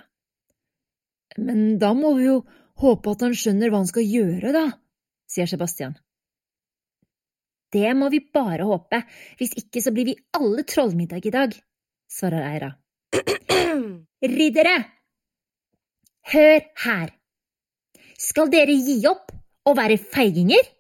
Men 1.41 1.75
da 1.81 1.91
må 1.97 2.13
vi 2.15 2.29
jo 2.29 2.39
håpe 2.79 3.11
at 3.11 3.25
han 3.25 3.35
skjønner 3.35 3.71
hva 3.71 3.83
han 3.83 3.91
skal 3.91 4.07
gjøre, 4.07 4.53
da, 4.55 4.65
sier 5.27 5.49
Sebastian. 5.51 5.97
Det 7.73 7.93
må 7.97 8.09
vi 8.13 8.21
bare 8.33 8.67
håpe, 8.67 9.01
hvis 9.39 9.55
ikke 9.59 9.81
så 9.83 9.91
blir 9.95 10.11
vi 10.11 10.17
alle 10.37 10.63
trollmiddag 10.67 11.25
i 11.25 11.33
dag, 11.33 11.55
svarer 12.11 12.45
Eira. 12.49 12.71
Riddere, 14.35 14.75
hør 16.31 16.59
her. 16.85 17.09
Skal 18.15 18.51
dere 18.53 18.75
gi 18.79 18.99
opp 19.09 19.33
og 19.65 19.77
være 19.77 19.97
feiginger? 19.99 20.71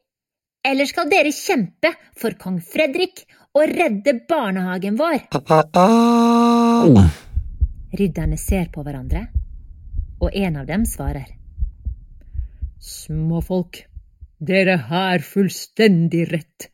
Eller 0.65 0.89
skal 0.89 1.09
dere 1.11 1.33
kjempe 1.35 1.91
for 2.17 2.37
kong 2.41 2.57
Fredrik 2.63 3.25
og 3.55 3.69
redde 3.69 4.15
barnehagen 4.29 4.97
vår? 4.97 5.27
Ridderne 7.95 8.37
ser 8.39 8.71
på 8.73 8.83
hverandre, 8.83 9.27
og 10.19 10.33
en 10.33 10.57
av 10.61 10.65
dem 10.67 10.87
svarer. 10.89 11.27
Småfolk, 12.81 13.83
dere 14.39 14.75
har 14.89 15.23
fullstendig 15.23 16.25
rett. 16.33 16.71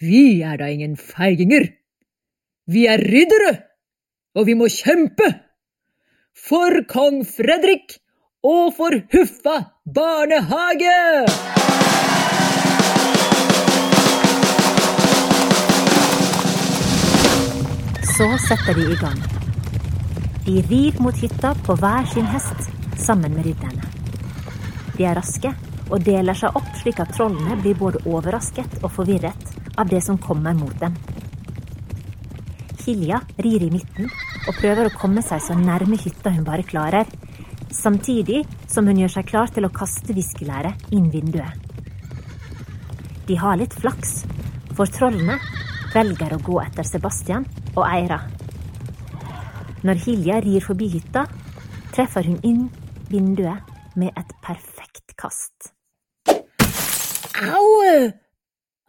Vi 0.00 0.40
er 0.40 0.56
da 0.56 0.64
ingen 0.72 0.94
feiginger. 0.96 1.66
Vi 2.72 2.86
er 2.88 3.02
riddere, 3.04 3.50
og 4.32 4.46
vi 4.48 4.54
må 4.56 4.70
kjempe! 4.72 5.28
For 6.32 6.86
kong 6.88 7.18
Fredrik 7.28 7.98
og 8.40 8.72
for 8.78 8.96
Huffa 9.12 9.58
barnehage! 9.84 10.94
Så 18.14 18.32
setter 18.48 18.80
de 18.80 18.88
i 18.88 18.98
gang. 19.04 19.20
De 20.48 20.64
rir 20.72 20.96
mot 21.04 21.16
hytta 21.20 21.52
på 21.68 21.76
hver 21.76 22.08
sin 22.14 22.32
hest 22.32 22.72
sammen 22.96 23.36
med 23.36 23.52
ridderne. 23.52 23.84
De 24.96 25.04
er 25.04 25.20
raske 25.20 25.52
og 25.90 26.00
deler 26.08 26.38
seg 26.38 26.56
opp 26.56 26.72
slik 26.80 27.04
at 27.04 27.12
trollene 27.12 27.60
blir 27.60 27.76
både 27.76 28.00
overrasket 28.08 28.80
og 28.80 28.94
forvirret 28.96 29.59
av 29.80 29.88
det 29.88 30.02
som 30.04 30.18
kommer 30.18 30.54
mot 30.54 30.76
dem. 30.80 30.96
Hilja 32.84 33.20
rir 33.36 33.62
i 33.62 33.70
midten 33.72 34.08
og 34.48 34.56
prøver 34.56 34.88
å 34.88 34.96
komme 34.96 35.22
seg 35.24 35.42
så 35.44 35.56
nærme 35.56 35.98
hytta 36.00 36.32
hun 36.34 36.46
bare 36.46 36.66
klarer, 36.66 37.08
samtidig 37.70 38.42
som 38.68 38.88
hun 38.88 38.98
gjør 39.02 39.14
seg 39.18 39.28
klar 39.30 39.52
til 39.54 39.66
å 39.66 39.72
kaste 39.74 40.16
viskelæret 40.16 40.90
inn 40.96 41.10
vinduet. 41.12 41.54
De 43.28 43.36
har 43.38 43.60
litt 43.60 43.76
flaks, 43.78 44.24
for 44.74 44.90
trollene 44.90 45.38
velger 45.94 46.34
å 46.34 46.42
gå 46.42 46.60
etter 46.64 46.86
Sebastian 46.86 47.46
og 47.76 47.84
Eira. 47.86 48.22
Når 49.86 50.02
Hilja 50.04 50.40
rir 50.44 50.64
forbi 50.64 50.90
hytta, 50.96 51.24
treffer 51.94 52.26
hun 52.26 52.40
inn 52.46 52.66
vinduet 53.10 53.70
med 53.96 54.12
et 54.18 54.34
perfekt 54.44 55.16
kast. 55.20 55.72
Au! 57.40 58.29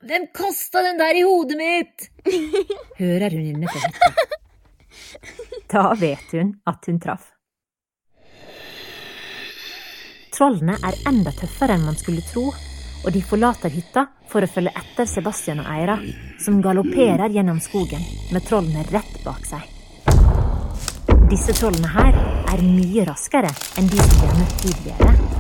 Hvem 0.02 0.28
kasta 0.34 0.82
den 0.82 0.98
der 0.98 1.16
i 1.16 1.22
hodet 1.22 1.58
mitt? 1.58 2.10
hører 3.02 3.30
hun 3.30 3.46
inne 3.46 3.68
på 3.70 3.82
hytta. 3.84 4.14
Da 5.70 5.84
vet 6.00 6.34
hun 6.34 6.56
at 6.66 6.88
hun 6.90 6.98
traff. 7.00 7.28
Trollene 10.34 10.80
er 10.82 10.98
enda 11.12 11.34
tøffere 11.38 11.76
enn 11.78 11.86
man 11.86 12.00
skulle 12.00 12.24
tro, 12.26 12.48
og 13.06 13.14
de 13.14 13.22
forlater 13.22 13.74
hytta 13.74 14.08
for 14.32 14.42
å 14.42 14.50
følge 14.50 14.74
etter 14.80 15.10
Sebastian 15.10 15.62
og 15.62 15.70
Eira, 15.70 16.00
som 16.42 16.62
galopperer 16.66 17.30
gjennom 17.30 17.60
skogen 17.62 18.02
med 18.34 18.48
trollene 18.48 18.88
rett 18.90 19.20
bak 19.26 19.46
seg. 19.46 19.68
Disse 21.30 21.54
trollene 21.60 21.94
her 21.94 22.18
er 22.56 22.66
mye 22.66 23.06
raskere 23.08 23.54
enn 23.78 23.92
de 23.92 24.02
som 24.02 24.18
vi 24.18 24.26
har 24.26 24.42
møtt 24.42 24.58
tidligere. 24.66 25.31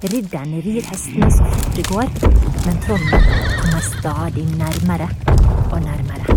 Ridderne 0.00 0.62
rir 0.64 0.80
hestene 0.88 1.26
så 1.28 1.44
fort 1.44 1.74
det 1.76 1.82
går, 1.84 2.06
men 2.64 2.78
trollet 2.80 3.26
kommer 3.60 3.82
stadig 3.84 4.44
nærmere 4.56 5.08
og 5.66 5.82
nærmere. 5.84 6.36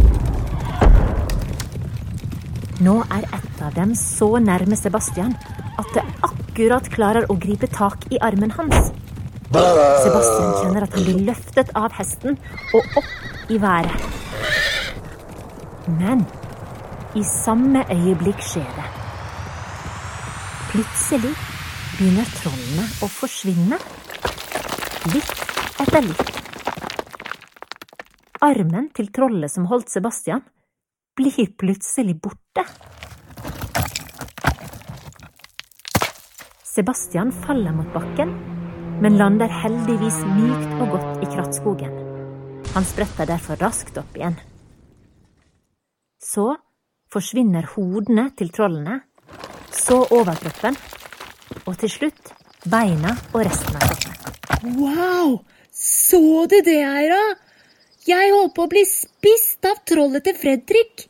Nå 2.83 2.95
er 3.07 3.23
et 3.23 3.61
av 3.63 3.71
dem 3.77 3.93
så 3.95 4.27
nærme 4.43 4.75
Sebastian 4.75 5.31
at 5.79 5.93
det 5.95 6.03
akkurat 6.27 6.89
klarer 6.91 7.29
å 7.31 7.37
gripe 7.39 7.71
tak 7.71 8.03
i 8.11 8.19
armen 8.19 8.51
hans. 8.57 8.91
Sebastian 9.53 10.51
kjenner 10.59 10.83
at 10.83 10.99
han 10.99 11.07
blir 11.07 11.23
løftet 11.31 11.71
av 11.79 11.95
hesten 11.95 12.35
og 12.75 12.99
opp 12.99 13.47
i 13.47 13.61
været. 13.63 13.95
Men 16.03 16.27
i 17.15 17.23
samme 17.31 17.87
øyeblikk 17.87 18.43
skjer 18.43 18.67
det. 18.75 18.91
Plutselig 20.73 21.35
begynner 22.03 22.27
trollene 22.35 22.83
å 22.99 23.07
forsvinne. 23.07 23.77
Litt 25.13 25.43
etter 25.79 26.03
litt. 26.03 26.31
Armen 28.43 28.89
til 28.91 29.07
trollet 29.15 29.51
som 29.51 29.69
holdt 29.69 29.93
Sebastian, 29.93 30.41
blir 31.15 31.53
plutselig 31.55 32.17
borte. 32.19 32.65
Sebastian 36.67 37.31
faller 37.45 37.71
mot 37.77 37.87
bakken, 37.95 38.33
men 38.99 39.15
lander 39.21 39.53
heldigvis 39.63 40.17
mykt 40.27 40.73
og 40.83 40.97
godt 40.97 41.23
i 41.23 41.29
krattskogen. 41.31 41.93
Han 42.73 42.89
spretter 42.89 43.29
derfor 43.31 43.61
raskt 43.63 44.01
opp 44.01 44.17
igjen. 44.19 44.35
Så 46.19 46.49
forsvinner 47.13 47.69
hodene 47.77 48.27
til 48.35 48.51
trollene, 48.51 48.99
så 49.71 50.01
overkroppen, 50.11 50.75
og 51.65 51.77
til 51.81 51.91
slutt 51.91 52.33
beina 52.69 53.15
og 53.33 53.43
resten 53.45 53.77
av 53.77 53.89
kroppen. 53.89 54.77
Wow! 54.79 55.39
Så 55.73 56.45
du 56.51 56.59
det, 56.61 56.79
Eira? 56.85 57.21
Jeg 58.07 58.33
holdt 58.35 58.53
på 58.55 58.65
å 58.65 58.71
bli 58.71 58.83
spist 58.87 59.65
av 59.65 59.79
trollet 59.87 60.25
til 60.27 60.35
Fredrik, 60.37 61.07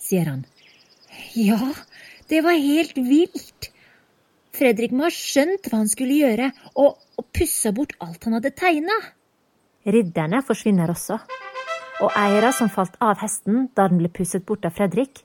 sier 0.00 0.28
han. 0.30 0.44
Ja, 1.34 1.72
det 2.28 2.42
var 2.44 2.58
helt 2.60 2.98
vilt. 3.00 3.70
Fredrik 4.54 4.92
må 4.94 5.08
ha 5.08 5.12
skjønt 5.12 5.66
hva 5.66 5.80
han 5.80 5.90
skulle 5.90 6.20
gjøre, 6.20 6.50
og, 6.78 7.00
og 7.18 7.26
pussa 7.34 7.72
bort 7.74 7.96
alt 8.04 8.28
han 8.28 8.38
hadde 8.38 8.54
tegna. 8.54 8.98
Ridderne 9.84 10.44
forsvinner 10.46 10.92
også, 10.92 11.18
og 12.04 12.16
Eira, 12.18 12.52
som 12.52 12.70
falt 12.72 12.96
av 13.02 13.18
hesten 13.22 13.68
da 13.76 13.88
den 13.90 14.00
ble 14.02 14.12
pusset 14.12 14.46
bort 14.46 14.64
av 14.68 14.76
Fredrik, 14.76 15.24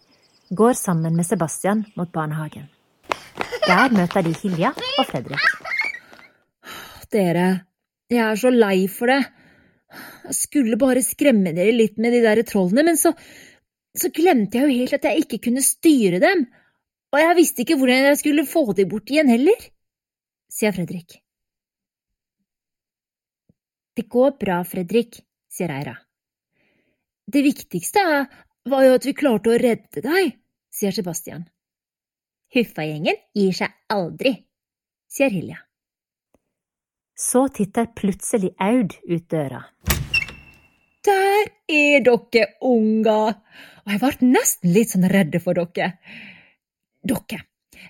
går 0.49 0.75
sammen 0.77 1.15
med 1.19 1.27
Sebastian 1.27 1.85
mot 1.99 2.11
barnehagen. 2.11 2.67
Der 3.65 3.93
møter 3.95 4.25
de 4.25 4.33
Hilja 4.41 4.71
og 4.73 5.09
Fredrik. 5.09 5.43
Dere, 7.13 7.47
jeg 8.09 8.23
er 8.25 8.39
så 8.39 8.51
lei 8.53 8.87
for 8.91 9.09
det. 9.09 9.21
Jeg 10.29 10.37
skulle 10.37 10.77
bare 10.81 11.01
skremme 11.05 11.53
dere 11.57 11.73
litt 11.73 11.97
med 12.01 12.13
de 12.13 12.21
der 12.25 12.41
trollene, 12.45 12.85
men 12.91 12.99
så, 12.99 13.13
så 13.97 14.11
glemte 14.13 14.59
jeg 14.59 14.67
jo 14.67 14.81
helt 14.81 14.97
at 14.99 15.07
jeg 15.09 15.23
ikke 15.23 15.41
kunne 15.47 15.65
styre 15.65 16.21
dem, 16.21 16.45
og 17.09 17.23
jeg 17.23 17.37
visste 17.39 17.65
ikke 17.65 17.79
hvordan 17.79 18.11
jeg 18.11 18.19
skulle 18.21 18.45
få 18.45 18.67
de 18.77 18.85
bort 18.89 19.09
igjen 19.09 19.31
heller, 19.33 19.65
sier 20.53 20.75
Fredrik. 20.75 21.17
Det 23.97 24.05
går 24.07 24.35
bra, 24.39 24.61
Fredrik, 24.63 25.23
sier 25.51 25.73
Eira. 25.73 25.95
Det 27.29 27.41
viktigste 27.45 28.03
var 28.69 28.85
jo 28.85 28.93
at 28.97 29.05
vi 29.05 29.17
klarte 29.17 29.51
å 29.51 29.57
redde 29.59 30.03
deg, 30.05 30.37
sier 30.73 30.93
Sebastian. 30.95 31.49
Huffa-gjengen 32.49 33.17
gir 33.37 33.53
seg 33.53 33.73
aldri, 33.93 34.31
sier 35.05 35.29
Hilja. 35.29 35.59
Så 37.19 37.43
titter 37.53 37.91
plutselig 37.93 38.55
Aud 38.63 38.95
ut 39.05 39.25
døra. 39.29 39.63
der 41.05 41.45
er 41.69 42.01
dere 42.05 42.47
unger! 42.61 43.35
Og 43.85 43.93
jeg 43.93 44.01
ble 44.01 44.31
nesten 44.33 44.73
litt 44.73 44.93
sånn 44.93 45.07
redd 45.09 45.37
for 45.43 45.57
dere. 45.57 45.91
Dere, 47.05 47.39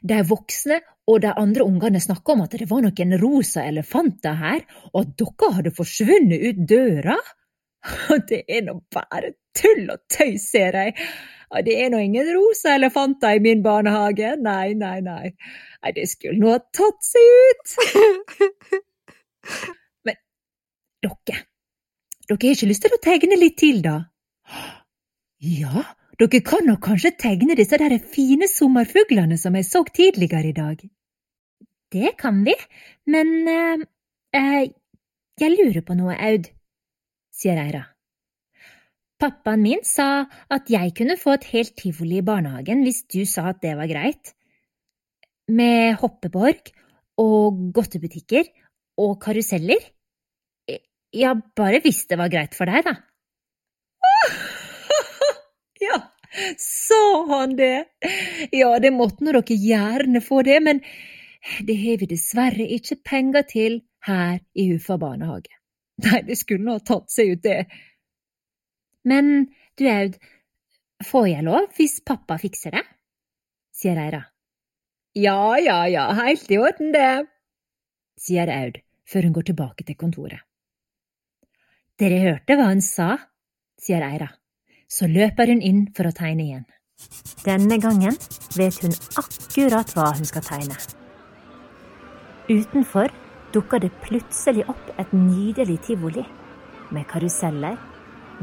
de 0.03 0.19
voksne 0.27 0.81
og 1.09 1.21
de 1.23 1.31
andre 1.41 1.65
ungene 1.65 2.01
snakka 2.03 2.35
om 2.35 2.43
at 2.45 2.59
det 2.59 2.67
var 2.69 2.83
noen 2.85 3.17
rosa 3.21 3.63
elefanter 3.65 4.37
her, 4.43 4.61
og 4.93 5.01
at 5.01 5.15
dere 5.19 5.53
hadde 5.55 5.75
forsvunnet 5.75 6.45
ut 6.45 6.63
døra. 6.69 7.17
Det 8.29 8.43
er 8.43 8.65
nå 8.67 8.75
bare 8.91 9.37
tull 9.55 9.87
og 9.87 10.03
tøys, 10.11 10.49
ser 10.51 10.75
jeg. 10.75 10.95
Det 11.65 11.75
er 11.81 11.89
nå 11.89 11.99
ingen 12.03 12.27
rosa 12.35 12.75
elefanter 12.77 13.37
i 13.37 13.43
min 13.43 13.63
barnehage. 13.65 14.35
Nei, 14.41 14.73
nei, 14.77 14.99
nei. 15.01 15.31
Nei, 15.81 15.93
det 15.95 16.05
skulle 16.11 16.37
nå 16.37 16.51
ha 16.53 16.59
tatt 16.61 17.05
seg 17.05 17.25
ut. 17.49 17.73
Men 20.05 20.19
dere, 21.05 21.39
dere 22.29 22.37
har 22.37 22.53
ikke 22.53 22.69
lyst 22.69 22.85
til 22.85 22.93
å 22.93 23.01
tegne 23.01 23.39
litt 23.39 23.57
til, 23.61 23.81
da? 23.85 23.97
Ja, 25.39 25.87
dere 26.21 26.43
kan 26.45 26.67
nok 26.67 26.83
kanskje 26.85 27.15
tegne 27.17 27.57
disse 27.57 27.79
der 27.81 27.97
fine 28.13 28.49
sommerfuglene 28.51 29.37
som 29.41 29.57
jeg 29.57 29.65
så 29.65 29.83
tidligere 29.89 30.51
i 30.51 30.57
dag. 30.57 30.85
Det 31.89 32.13
kan 32.19 32.43
vi, 32.45 32.53
men 33.09 33.29
eh, 33.49 33.85
eh, 34.37 34.65
jeg 35.41 35.55
lurer 35.55 35.81
på 35.81 35.95
noe, 35.97 36.13
Aud, 36.13 36.51
sier 37.33 37.57
Eira. 37.57 37.87
Pappaen 39.19 39.63
min 39.63 39.81
sa 39.83 40.25
at 40.47 40.69
jeg 40.71 40.93
kunne 40.95 41.17
få 41.19 41.35
et 41.35 41.49
helt 41.51 41.73
tivoli 41.79 42.21
i 42.21 42.25
barnehagen 42.25 42.85
hvis 42.85 43.03
du 43.11 43.25
sa 43.27 43.49
at 43.51 43.59
det 43.63 43.75
var 43.75 43.89
greit. 43.91 44.33
Med 45.51 45.97
hoppeborg 45.99 46.71
og 47.19 47.59
godtebutikker 47.75 48.47
og 49.03 49.17
karuseller. 49.23 49.81
Ja, 51.15 51.33
bare 51.55 51.81
hvis 51.83 52.05
det 52.07 52.19
var 52.21 52.31
greit 52.31 52.55
for 52.55 52.69
deg, 52.69 52.85
da. 52.85 52.95
ja, 55.87 55.97
sa 56.61 57.01
han 57.33 57.57
det? 57.57 57.89
Ja, 58.53 58.75
det 58.79 58.93
måtte 58.95 59.25
nå 59.25 59.33
dere 59.33 59.57
gjerne 59.57 60.21
få 60.23 60.43
det, 60.47 60.59
men 60.63 60.83
det 61.65 61.75
har 61.81 61.99
vi 61.99 62.11
dessverre 62.13 62.67
ikke 62.77 63.01
penger 63.09 63.47
til 63.49 63.81
her 64.05 64.37
i 64.55 64.69
Ufa 64.75 64.99
barnehage. 65.01 65.51
Nei, 66.05 66.21
det 66.27 66.37
skulle 66.39 66.63
nå 66.63 66.77
tatt 66.85 67.09
seg 67.11 67.33
ut, 67.33 67.43
det. 67.43 67.65
Men 69.09 69.49
du 69.79 69.87
Aud, 69.89 70.17
får 71.05 71.27
jeg 71.31 71.45
lov 71.47 71.69
hvis 71.77 71.99
pappa 72.05 72.37
fikser 72.41 72.77
det? 72.77 72.85
sier 73.79 73.97
Eira. 73.97 74.25
Ja, 75.17 75.57
ja, 75.57 75.79
ja, 75.89 76.09
helt 76.19 76.51
i 76.51 76.59
orden, 76.59 76.91
det, 76.93 77.25
sier 78.19 78.51
Aud 78.53 78.81
før 79.09 79.25
hun 79.25 79.35
går 79.37 79.47
tilbake 79.49 79.85
til 79.87 79.97
kontoret. 79.97 80.43
Dere 81.99 82.19
hørte 82.23 82.55
hva 82.55 82.67
hun 82.69 82.83
sa, 82.85 83.15
sier 83.79 84.03
Eira. 84.05 84.29
Så 84.89 85.09
løper 85.09 85.51
hun 85.51 85.63
inn 85.65 85.81
for 85.95 86.09
å 86.09 86.13
tegne 86.15 86.45
igjen. 86.45 86.67
Denne 87.45 87.77
gangen 87.81 88.15
vet 88.57 88.79
hun 88.83 88.95
akkurat 89.19 89.91
hva 89.95 90.09
hun 90.17 90.27
skal 90.27 90.45
tegne. 90.45 90.77
Utenfor 92.49 93.13
dukker 93.53 93.83
det 93.83 93.91
plutselig 94.03 94.65
opp 94.71 94.91
et 94.97 95.11
nydelig 95.13 95.77
tivoli 95.85 96.25
med 96.93 97.05
karuseller, 97.09 97.77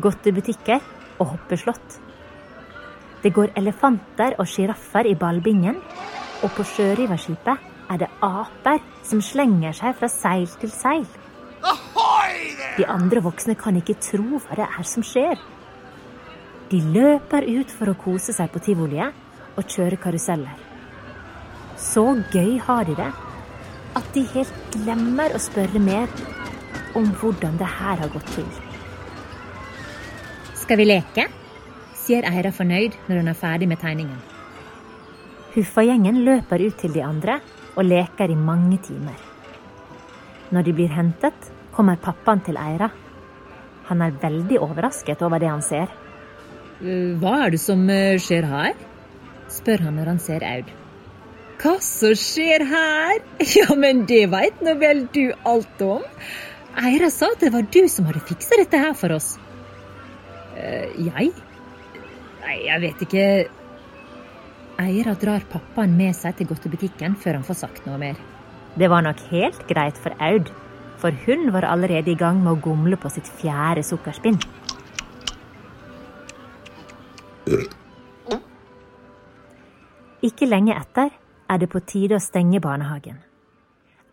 godtebutikker 0.02 0.82
og 1.20 1.32
hoppeslott. 1.34 2.00
Det 3.22 3.32
går 3.34 3.54
elefanter 3.58 4.36
og 4.38 4.48
sjiraffer 4.48 5.08
i 5.08 5.16
ballbingen, 5.18 5.78
og 6.44 6.52
på 6.56 6.66
sjørøverskipet 6.68 7.72
er 7.90 8.00
det 8.02 8.10
aper 8.22 8.82
som 9.06 9.22
slenger 9.22 9.74
seg 9.76 9.96
fra 9.98 10.10
seil 10.10 10.48
til 10.60 10.72
seil. 10.72 11.06
De 12.76 12.84
andre 12.92 13.22
voksne 13.24 13.56
kan 13.56 13.78
ikke 13.80 13.96
tro 14.04 14.36
hva 14.36 14.58
det 14.58 14.66
er 14.66 14.88
som 14.88 15.04
skjer. 15.06 15.38
De 16.70 16.80
løper 16.82 17.46
ut 17.46 17.72
for 17.72 17.88
å 17.88 17.98
kose 17.98 18.34
seg 18.36 18.50
på 18.52 18.60
tivoliet 18.66 19.14
og 19.56 19.64
kjøre 19.64 19.98
karuseller. 20.02 20.58
Så 21.80 22.04
gøy 22.34 22.58
har 22.66 22.84
de 22.88 22.96
det 22.98 23.10
at 23.96 24.12
de 24.12 24.26
helt 24.34 24.76
glemmer 24.76 25.32
å 25.32 25.40
spørre 25.40 25.80
mer 25.80 26.10
om 26.98 27.08
hvordan 27.20 27.56
det 27.60 27.68
her 27.78 28.02
har 28.02 28.12
gått 28.12 28.28
til. 28.36 28.65
Skal 30.66 30.80
vi 30.80 30.84
leke? 30.88 31.28
sier 31.94 32.24
Eira 32.26 32.50
fornøyd 32.50 32.96
når 33.06 33.20
hun 33.20 33.30
er 33.30 33.36
ferdig 33.38 33.68
med 33.70 33.78
tegningen. 33.78 34.16
Huffa-gjengen 35.54 36.24
løper 36.26 36.64
ut 36.66 36.74
til 36.80 36.90
de 36.90 37.04
andre 37.06 37.36
og 37.76 37.86
leker 37.86 38.32
i 38.34 38.38
mange 38.48 38.80
timer. 38.82 39.14
Når 40.50 40.66
de 40.66 40.74
blir 40.74 40.90
hentet, 40.90 41.46
kommer 41.70 42.00
pappaen 42.02 42.42
til 42.42 42.58
Eira. 42.58 42.90
Han 43.86 44.02
er 44.02 44.18
veldig 44.18 44.58
overrasket 44.66 45.22
over 45.22 45.38
det 45.38 45.52
han 45.52 45.62
ser. 45.62 45.86
Hva 46.82 47.36
er 47.44 47.54
det 47.54 47.62
som 47.62 47.86
eh, 47.86 48.18
skjer 48.18 48.50
her? 48.50 48.74
spør 49.46 49.86
han 49.86 50.00
når 50.00 50.14
han 50.16 50.22
ser 50.26 50.50
Aud. 50.50 50.76
Hva 51.62 51.78
som 51.78 52.18
skjer 52.18 52.66
her? 52.74 53.22
Ja, 53.60 53.70
men 53.78 54.02
det 54.10 54.24
veit 54.34 54.66
nå 54.66 54.74
vel 54.82 55.06
du 55.14 55.28
alt 55.46 55.86
om. 55.94 56.02
Eira 56.74 57.14
sa 57.14 57.30
at 57.38 57.46
det 57.46 57.54
var 57.54 57.70
du 57.70 57.84
som 57.86 58.10
hadde 58.10 58.26
fiksa 58.26 58.58
dette 58.58 58.82
her 58.82 58.98
for 58.98 59.14
oss. 59.14 59.36
Uh, 60.56 60.88
jeg? 61.04 61.30
Nei, 62.42 62.56
jeg 62.64 62.82
vet 62.82 63.04
ikke. 63.06 63.24
Eira 64.80 65.14
drar 65.16 65.44
pappaen 65.50 65.94
med 65.96 66.16
seg 66.16 66.36
til 66.36 66.48
godtebutikken 66.50 67.16
før 67.20 67.38
han 67.38 67.46
får 67.46 67.60
sagt 67.62 67.86
noe 67.88 68.00
mer. 68.00 68.18
Det 68.76 68.90
var 68.92 69.04
nok 69.04 69.20
helt 69.30 69.62
greit 69.68 69.96
for 70.00 70.12
Aud, 70.20 70.50
for 71.00 71.16
hun 71.24 71.48
var 71.52 71.64
allerede 71.68 72.12
i 72.12 72.18
gang 72.18 72.42
med 72.44 72.56
å 72.56 72.60
gomle 72.60 72.98
på 73.00 73.08
sitt 73.12 73.28
fjerde 73.40 73.84
sukkerspinn. 73.86 74.36
Ikke 80.26 80.48
lenge 80.48 80.76
etter 80.76 81.12
er 81.48 81.62
det 81.62 81.70
på 81.72 81.80
tide 81.88 82.18
å 82.18 82.22
stenge 82.22 82.60
barnehagen. 82.60 83.20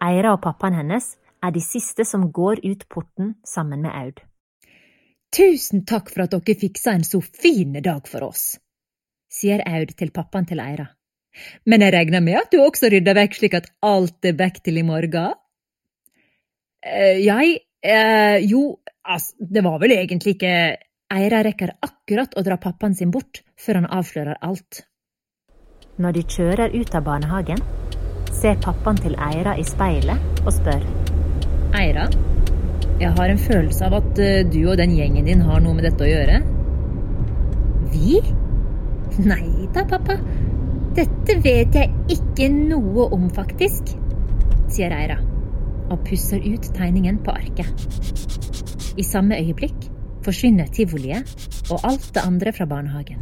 Eira 0.04 0.36
og 0.36 0.44
pappaen 0.44 0.78
hennes 0.78 1.16
er 1.44 1.52
de 1.56 1.64
siste 1.64 2.06
som 2.08 2.30
går 2.32 2.62
ut 2.64 2.88
porten 2.92 3.36
sammen 3.44 3.84
med 3.84 3.92
Aud. 3.92 4.24
Tusen 5.34 5.82
takk 5.90 6.12
for 6.14 6.28
at 6.28 6.36
dere 6.36 6.60
fiksa 6.62 6.94
en 6.94 7.06
så 7.08 7.22
fin 7.22 7.74
dag 7.82 8.06
for 8.10 8.28
oss, 8.28 8.58
sier 9.34 9.64
Aud 9.66 9.96
til 9.98 10.12
pappaen 10.14 10.46
til 10.46 10.62
Eira. 10.62 10.86
Men 11.66 11.82
jeg 11.82 11.96
regner 11.96 12.22
med 12.22 12.38
at 12.38 12.52
du 12.54 12.60
også 12.62 12.92
rydder 12.94 13.18
vekk 13.18 13.40
slik 13.40 13.56
at 13.58 13.72
alt 13.82 14.28
er 14.30 14.38
vekk 14.38 14.60
til 14.68 14.78
i 14.78 14.86
morgen? 14.86 15.34
Uh, 16.86 17.18
jeg 17.18 17.56
uh, 17.88 18.38
Jo, 18.46 18.78
altså, 19.02 19.34
det 19.40 19.64
var 19.66 19.80
vel 19.82 19.96
egentlig 19.96 20.36
ikke 20.36 20.54
Eira 21.14 21.42
rekker 21.46 21.74
akkurat 21.82 22.38
å 22.38 22.44
dra 22.46 22.60
pappaen 22.62 22.94
sin 22.98 23.14
bort 23.14 23.42
før 23.58 23.82
han 23.82 23.90
avslører 23.90 24.38
alt. 24.46 24.84
Når 25.98 26.18
de 26.18 26.24
kjører 26.36 26.74
ut 26.74 26.94
av 26.94 27.06
barnehagen, 27.06 27.66
ser 28.34 28.62
pappaen 28.62 29.02
til 29.02 29.18
Eira 29.18 29.58
i 29.58 29.66
speilet 29.66 30.46
og 30.46 30.54
spør. 30.54 30.86
Eira, 31.78 32.08
jeg 33.04 33.16
har 33.18 33.32
en 33.32 33.42
følelse 33.42 33.88
av 33.88 33.98
at 34.00 34.20
eh, 34.22 34.46
du 34.48 34.62
og 34.64 34.78
den 34.80 34.96
gjengen 34.96 35.28
din 35.28 35.44
har 35.44 35.62
noe 35.64 35.76
med 35.78 35.88
dette 35.88 36.06
å 36.06 36.10
gjøre. 36.10 36.40
Vi? 37.94 38.20
Nei 39.32 39.68
da, 39.76 39.84
pappa. 39.90 40.18
Dette 40.94 41.38
vet 41.42 41.76
jeg 41.76 41.90
ikke 42.14 42.48
noe 42.54 43.10
om, 43.16 43.28
faktisk, 43.34 43.96
sier 44.72 44.94
Eira 44.94 45.20
og 45.92 46.00
pusser 46.08 46.42
ut 46.42 46.70
tegningen 46.74 47.20
på 47.22 47.34
arket. 47.34 47.70
I 48.98 49.04
samme 49.06 49.38
øyeblikk 49.42 49.90
forsvinner 50.24 50.70
tivoliet 50.74 51.28
og 51.68 51.84
alt 51.86 52.08
det 52.16 52.24
andre 52.24 52.54
fra 52.56 52.66
barnehagen. 52.70 53.20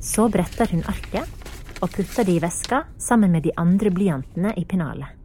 Så 0.00 0.28
bretter 0.32 0.70
hun 0.70 0.84
arket 0.88 1.80
og 1.80 1.90
putter 1.92 2.28
det 2.28 2.36
i 2.36 2.42
veska 2.42 2.84
sammen 3.00 3.32
med 3.34 3.44
de 3.48 3.52
andre 3.58 3.92
blyantene 3.92 4.54
i 4.56 4.64
pennalet. 4.68 5.16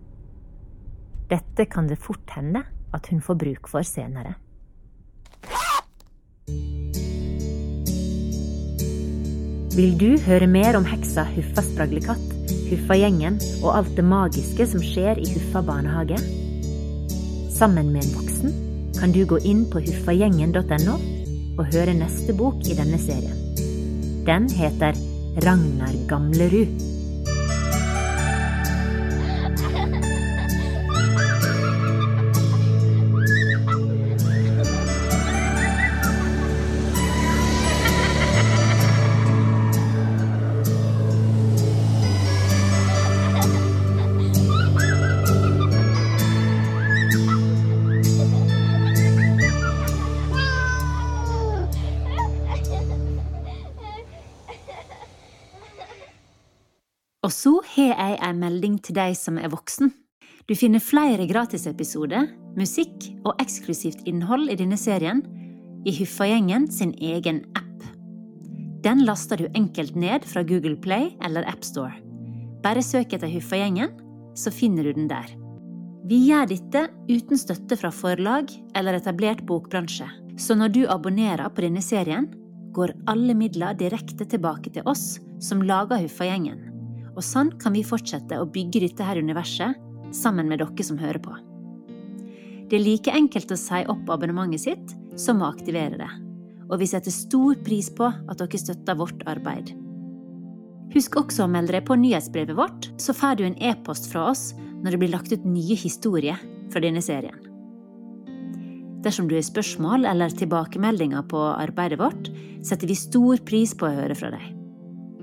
Dette 1.30 1.67
kan 1.71 1.88
det 1.88 2.00
fort 2.02 2.34
hende 2.36 2.65
at 2.96 3.12
hun 3.12 3.22
får 3.22 3.40
bruk 3.44 3.70
for 3.72 3.86
senere. 3.86 4.36
Vil 9.76 9.98
du 10.00 10.14
høre 10.24 10.48
mer 10.48 10.78
om 10.80 10.86
heksa 10.88 11.26
Huffa 11.36 11.66
spraglekatt, 11.66 12.32
Huffa-gjengen 12.70 13.42
og 13.60 13.74
alt 13.74 13.92
det 13.98 14.06
magiske 14.08 14.70
som 14.72 14.80
skjer 14.80 15.20
i 15.20 15.28
Huffa 15.34 15.60
barnehage? 15.68 16.20
Sammen 17.52 17.92
med 17.92 18.06
en 18.06 18.16
voksen 18.16 18.56
kan 18.96 19.12
du 19.12 19.26
gå 19.28 19.42
inn 19.44 19.66
på 19.72 19.84
huffagjengen.no 19.84 20.96
og 21.60 21.68
høre 21.76 21.96
neste 21.96 22.36
bok 22.36 22.64
i 22.68 22.78
denne 22.78 23.00
serien. 23.04 23.36
Den 24.28 24.48
heter 24.52 24.96
Ragnar 25.44 25.96
Gamlerud. 26.08 26.95
Jeg 58.15 58.23
en 58.25 58.41
melding 58.41 58.80
til 58.84 58.97
deg 58.97 59.15
som 59.19 59.38
er 59.38 59.51
voksen. 59.54 59.91
Du 60.45 60.54
finner 60.58 60.84
flere 60.84 61.25
gratisepisoder, 61.30 62.28
musikk 62.58 63.10
og 63.25 63.39
eksklusivt 63.41 64.06
innhold 64.10 64.51
i 64.54 64.58
denne 64.60 64.78
serien 64.78 65.23
i 65.86 65.93
Huffagjengen 65.99 66.67
sin 66.71 66.93
egen 67.01 67.43
app. 67.58 67.88
Den 68.86 69.01
laster 69.06 69.41
du 69.41 69.47
enkelt 69.58 69.95
ned 69.97 70.25
fra 70.30 70.43
Google 70.45 70.78
Play 70.78 71.10
eller 71.25 71.47
AppStore. 71.49 71.95
Bare 72.65 72.84
søk 72.86 73.13
etter 73.13 73.30
Huffagjengen, 73.30 73.93
så 74.38 74.54
finner 74.54 74.86
du 74.86 74.93
den 74.93 75.10
der. 75.10 75.28
Vi 76.06 76.19
gjør 76.28 76.45
dette 76.51 76.84
uten 77.10 77.39
støtte 77.41 77.78
fra 77.80 77.89
forlag 77.93 78.51
eller 78.78 78.99
etablert 78.99 79.41
bokbransje, 79.49 80.06
så 80.38 80.58
når 80.58 80.73
du 80.75 80.82
abonnerer 80.86 81.49
på 81.49 81.65
denne 81.65 81.82
serien, 81.82 82.30
går 82.75 82.93
alle 83.10 83.34
midler 83.38 83.78
direkte 83.80 84.28
tilbake 84.30 84.73
til 84.75 84.86
oss 84.86 85.15
som 85.41 85.63
lager 85.65 86.01
Huffagjengen. 86.04 86.64
Og 87.15 87.23
sånn 87.23 87.54
kan 87.62 87.75
vi 87.75 87.86
fortsette 87.88 88.39
å 88.39 88.47
bygge 88.47 88.84
dette 88.84 89.08
her 89.08 89.19
universet 89.23 89.80
sammen 90.15 90.49
med 90.51 90.62
dere 90.62 90.86
som 90.86 90.99
hører 90.99 91.21
på. 91.23 91.34
Det 92.69 92.80
er 92.80 92.84
like 92.84 93.13
enkelt 93.13 93.51
å 93.54 93.60
si 93.60 93.82
opp 93.91 94.10
abonnementet 94.10 94.63
sitt 94.65 94.93
som 95.21 95.41
å 95.41 95.49
aktivere 95.54 95.99
det. 96.01 96.12
Og 96.65 96.80
vi 96.82 96.89
setter 96.89 97.13
stor 97.13 97.58
pris 97.65 97.91
på 97.93 98.08
at 98.10 98.39
dere 98.41 98.60
støtter 98.60 98.97
vårt 98.97 99.21
arbeid. 99.30 99.71
Husk 100.95 101.17
også 101.19 101.45
å 101.45 101.51
melde 101.51 101.75
deg 101.75 101.86
på 101.88 101.97
nyhetsbrevet 101.99 102.58
vårt, 102.58 102.89
så 103.01 103.13
får 103.13 103.38
du 103.38 103.45
en 103.47 103.58
e-post 103.62 104.10
fra 104.12 104.30
oss 104.32 104.54
når 104.82 104.95
det 104.95 105.01
blir 105.01 105.13
lagt 105.13 105.34
ut 105.34 105.45
nye 105.47 105.78
historier 105.78 106.41
fra 106.73 106.82
denne 106.84 107.04
serien. 107.06 107.38
Dersom 109.06 109.28
du 109.30 109.36
har 109.38 109.45
spørsmål 109.45 110.08
eller 110.10 110.34
tilbakemeldinger 110.34 111.28
på 111.30 111.41
arbeidet 111.51 111.99
vårt, 112.01 112.32
setter 112.65 112.89
vi 112.89 112.97
stor 112.97 113.41
pris 113.45 113.75
på 113.78 113.86
å 113.86 113.97
høre 113.99 114.17
fra 114.17 114.32
deg. 114.34 114.55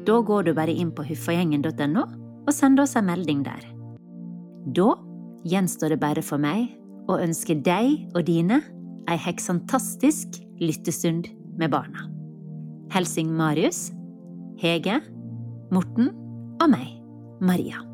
Da 0.07 0.19
går 0.21 0.49
du 0.49 0.53
bare 0.57 0.75
inn 0.75 0.91
på 0.95 1.05
huffagjengen.no 1.07 2.05
og 2.43 2.55
sender 2.55 2.85
oss 2.85 2.97
en 2.99 3.07
melding 3.07 3.45
der. 3.47 3.63
Da 4.75 4.95
gjenstår 5.47 5.95
det 5.95 6.01
bare 6.03 6.23
for 6.27 6.43
meg 6.43 6.73
å 7.11 7.19
ønske 7.23 7.59
deg 7.59 8.09
og 8.15 8.27
dine 8.27 8.61
ei 9.11 9.19
heksantastisk 9.19 10.41
lyttestund 10.63 11.31
med 11.59 11.73
barna. 11.75 12.09
Helsing 12.93 13.31
Marius, 13.35 13.91
Hege, 14.63 15.01
Morten 15.73 16.13
og 16.61 16.69
meg, 16.71 16.93
Maria. 17.41 17.92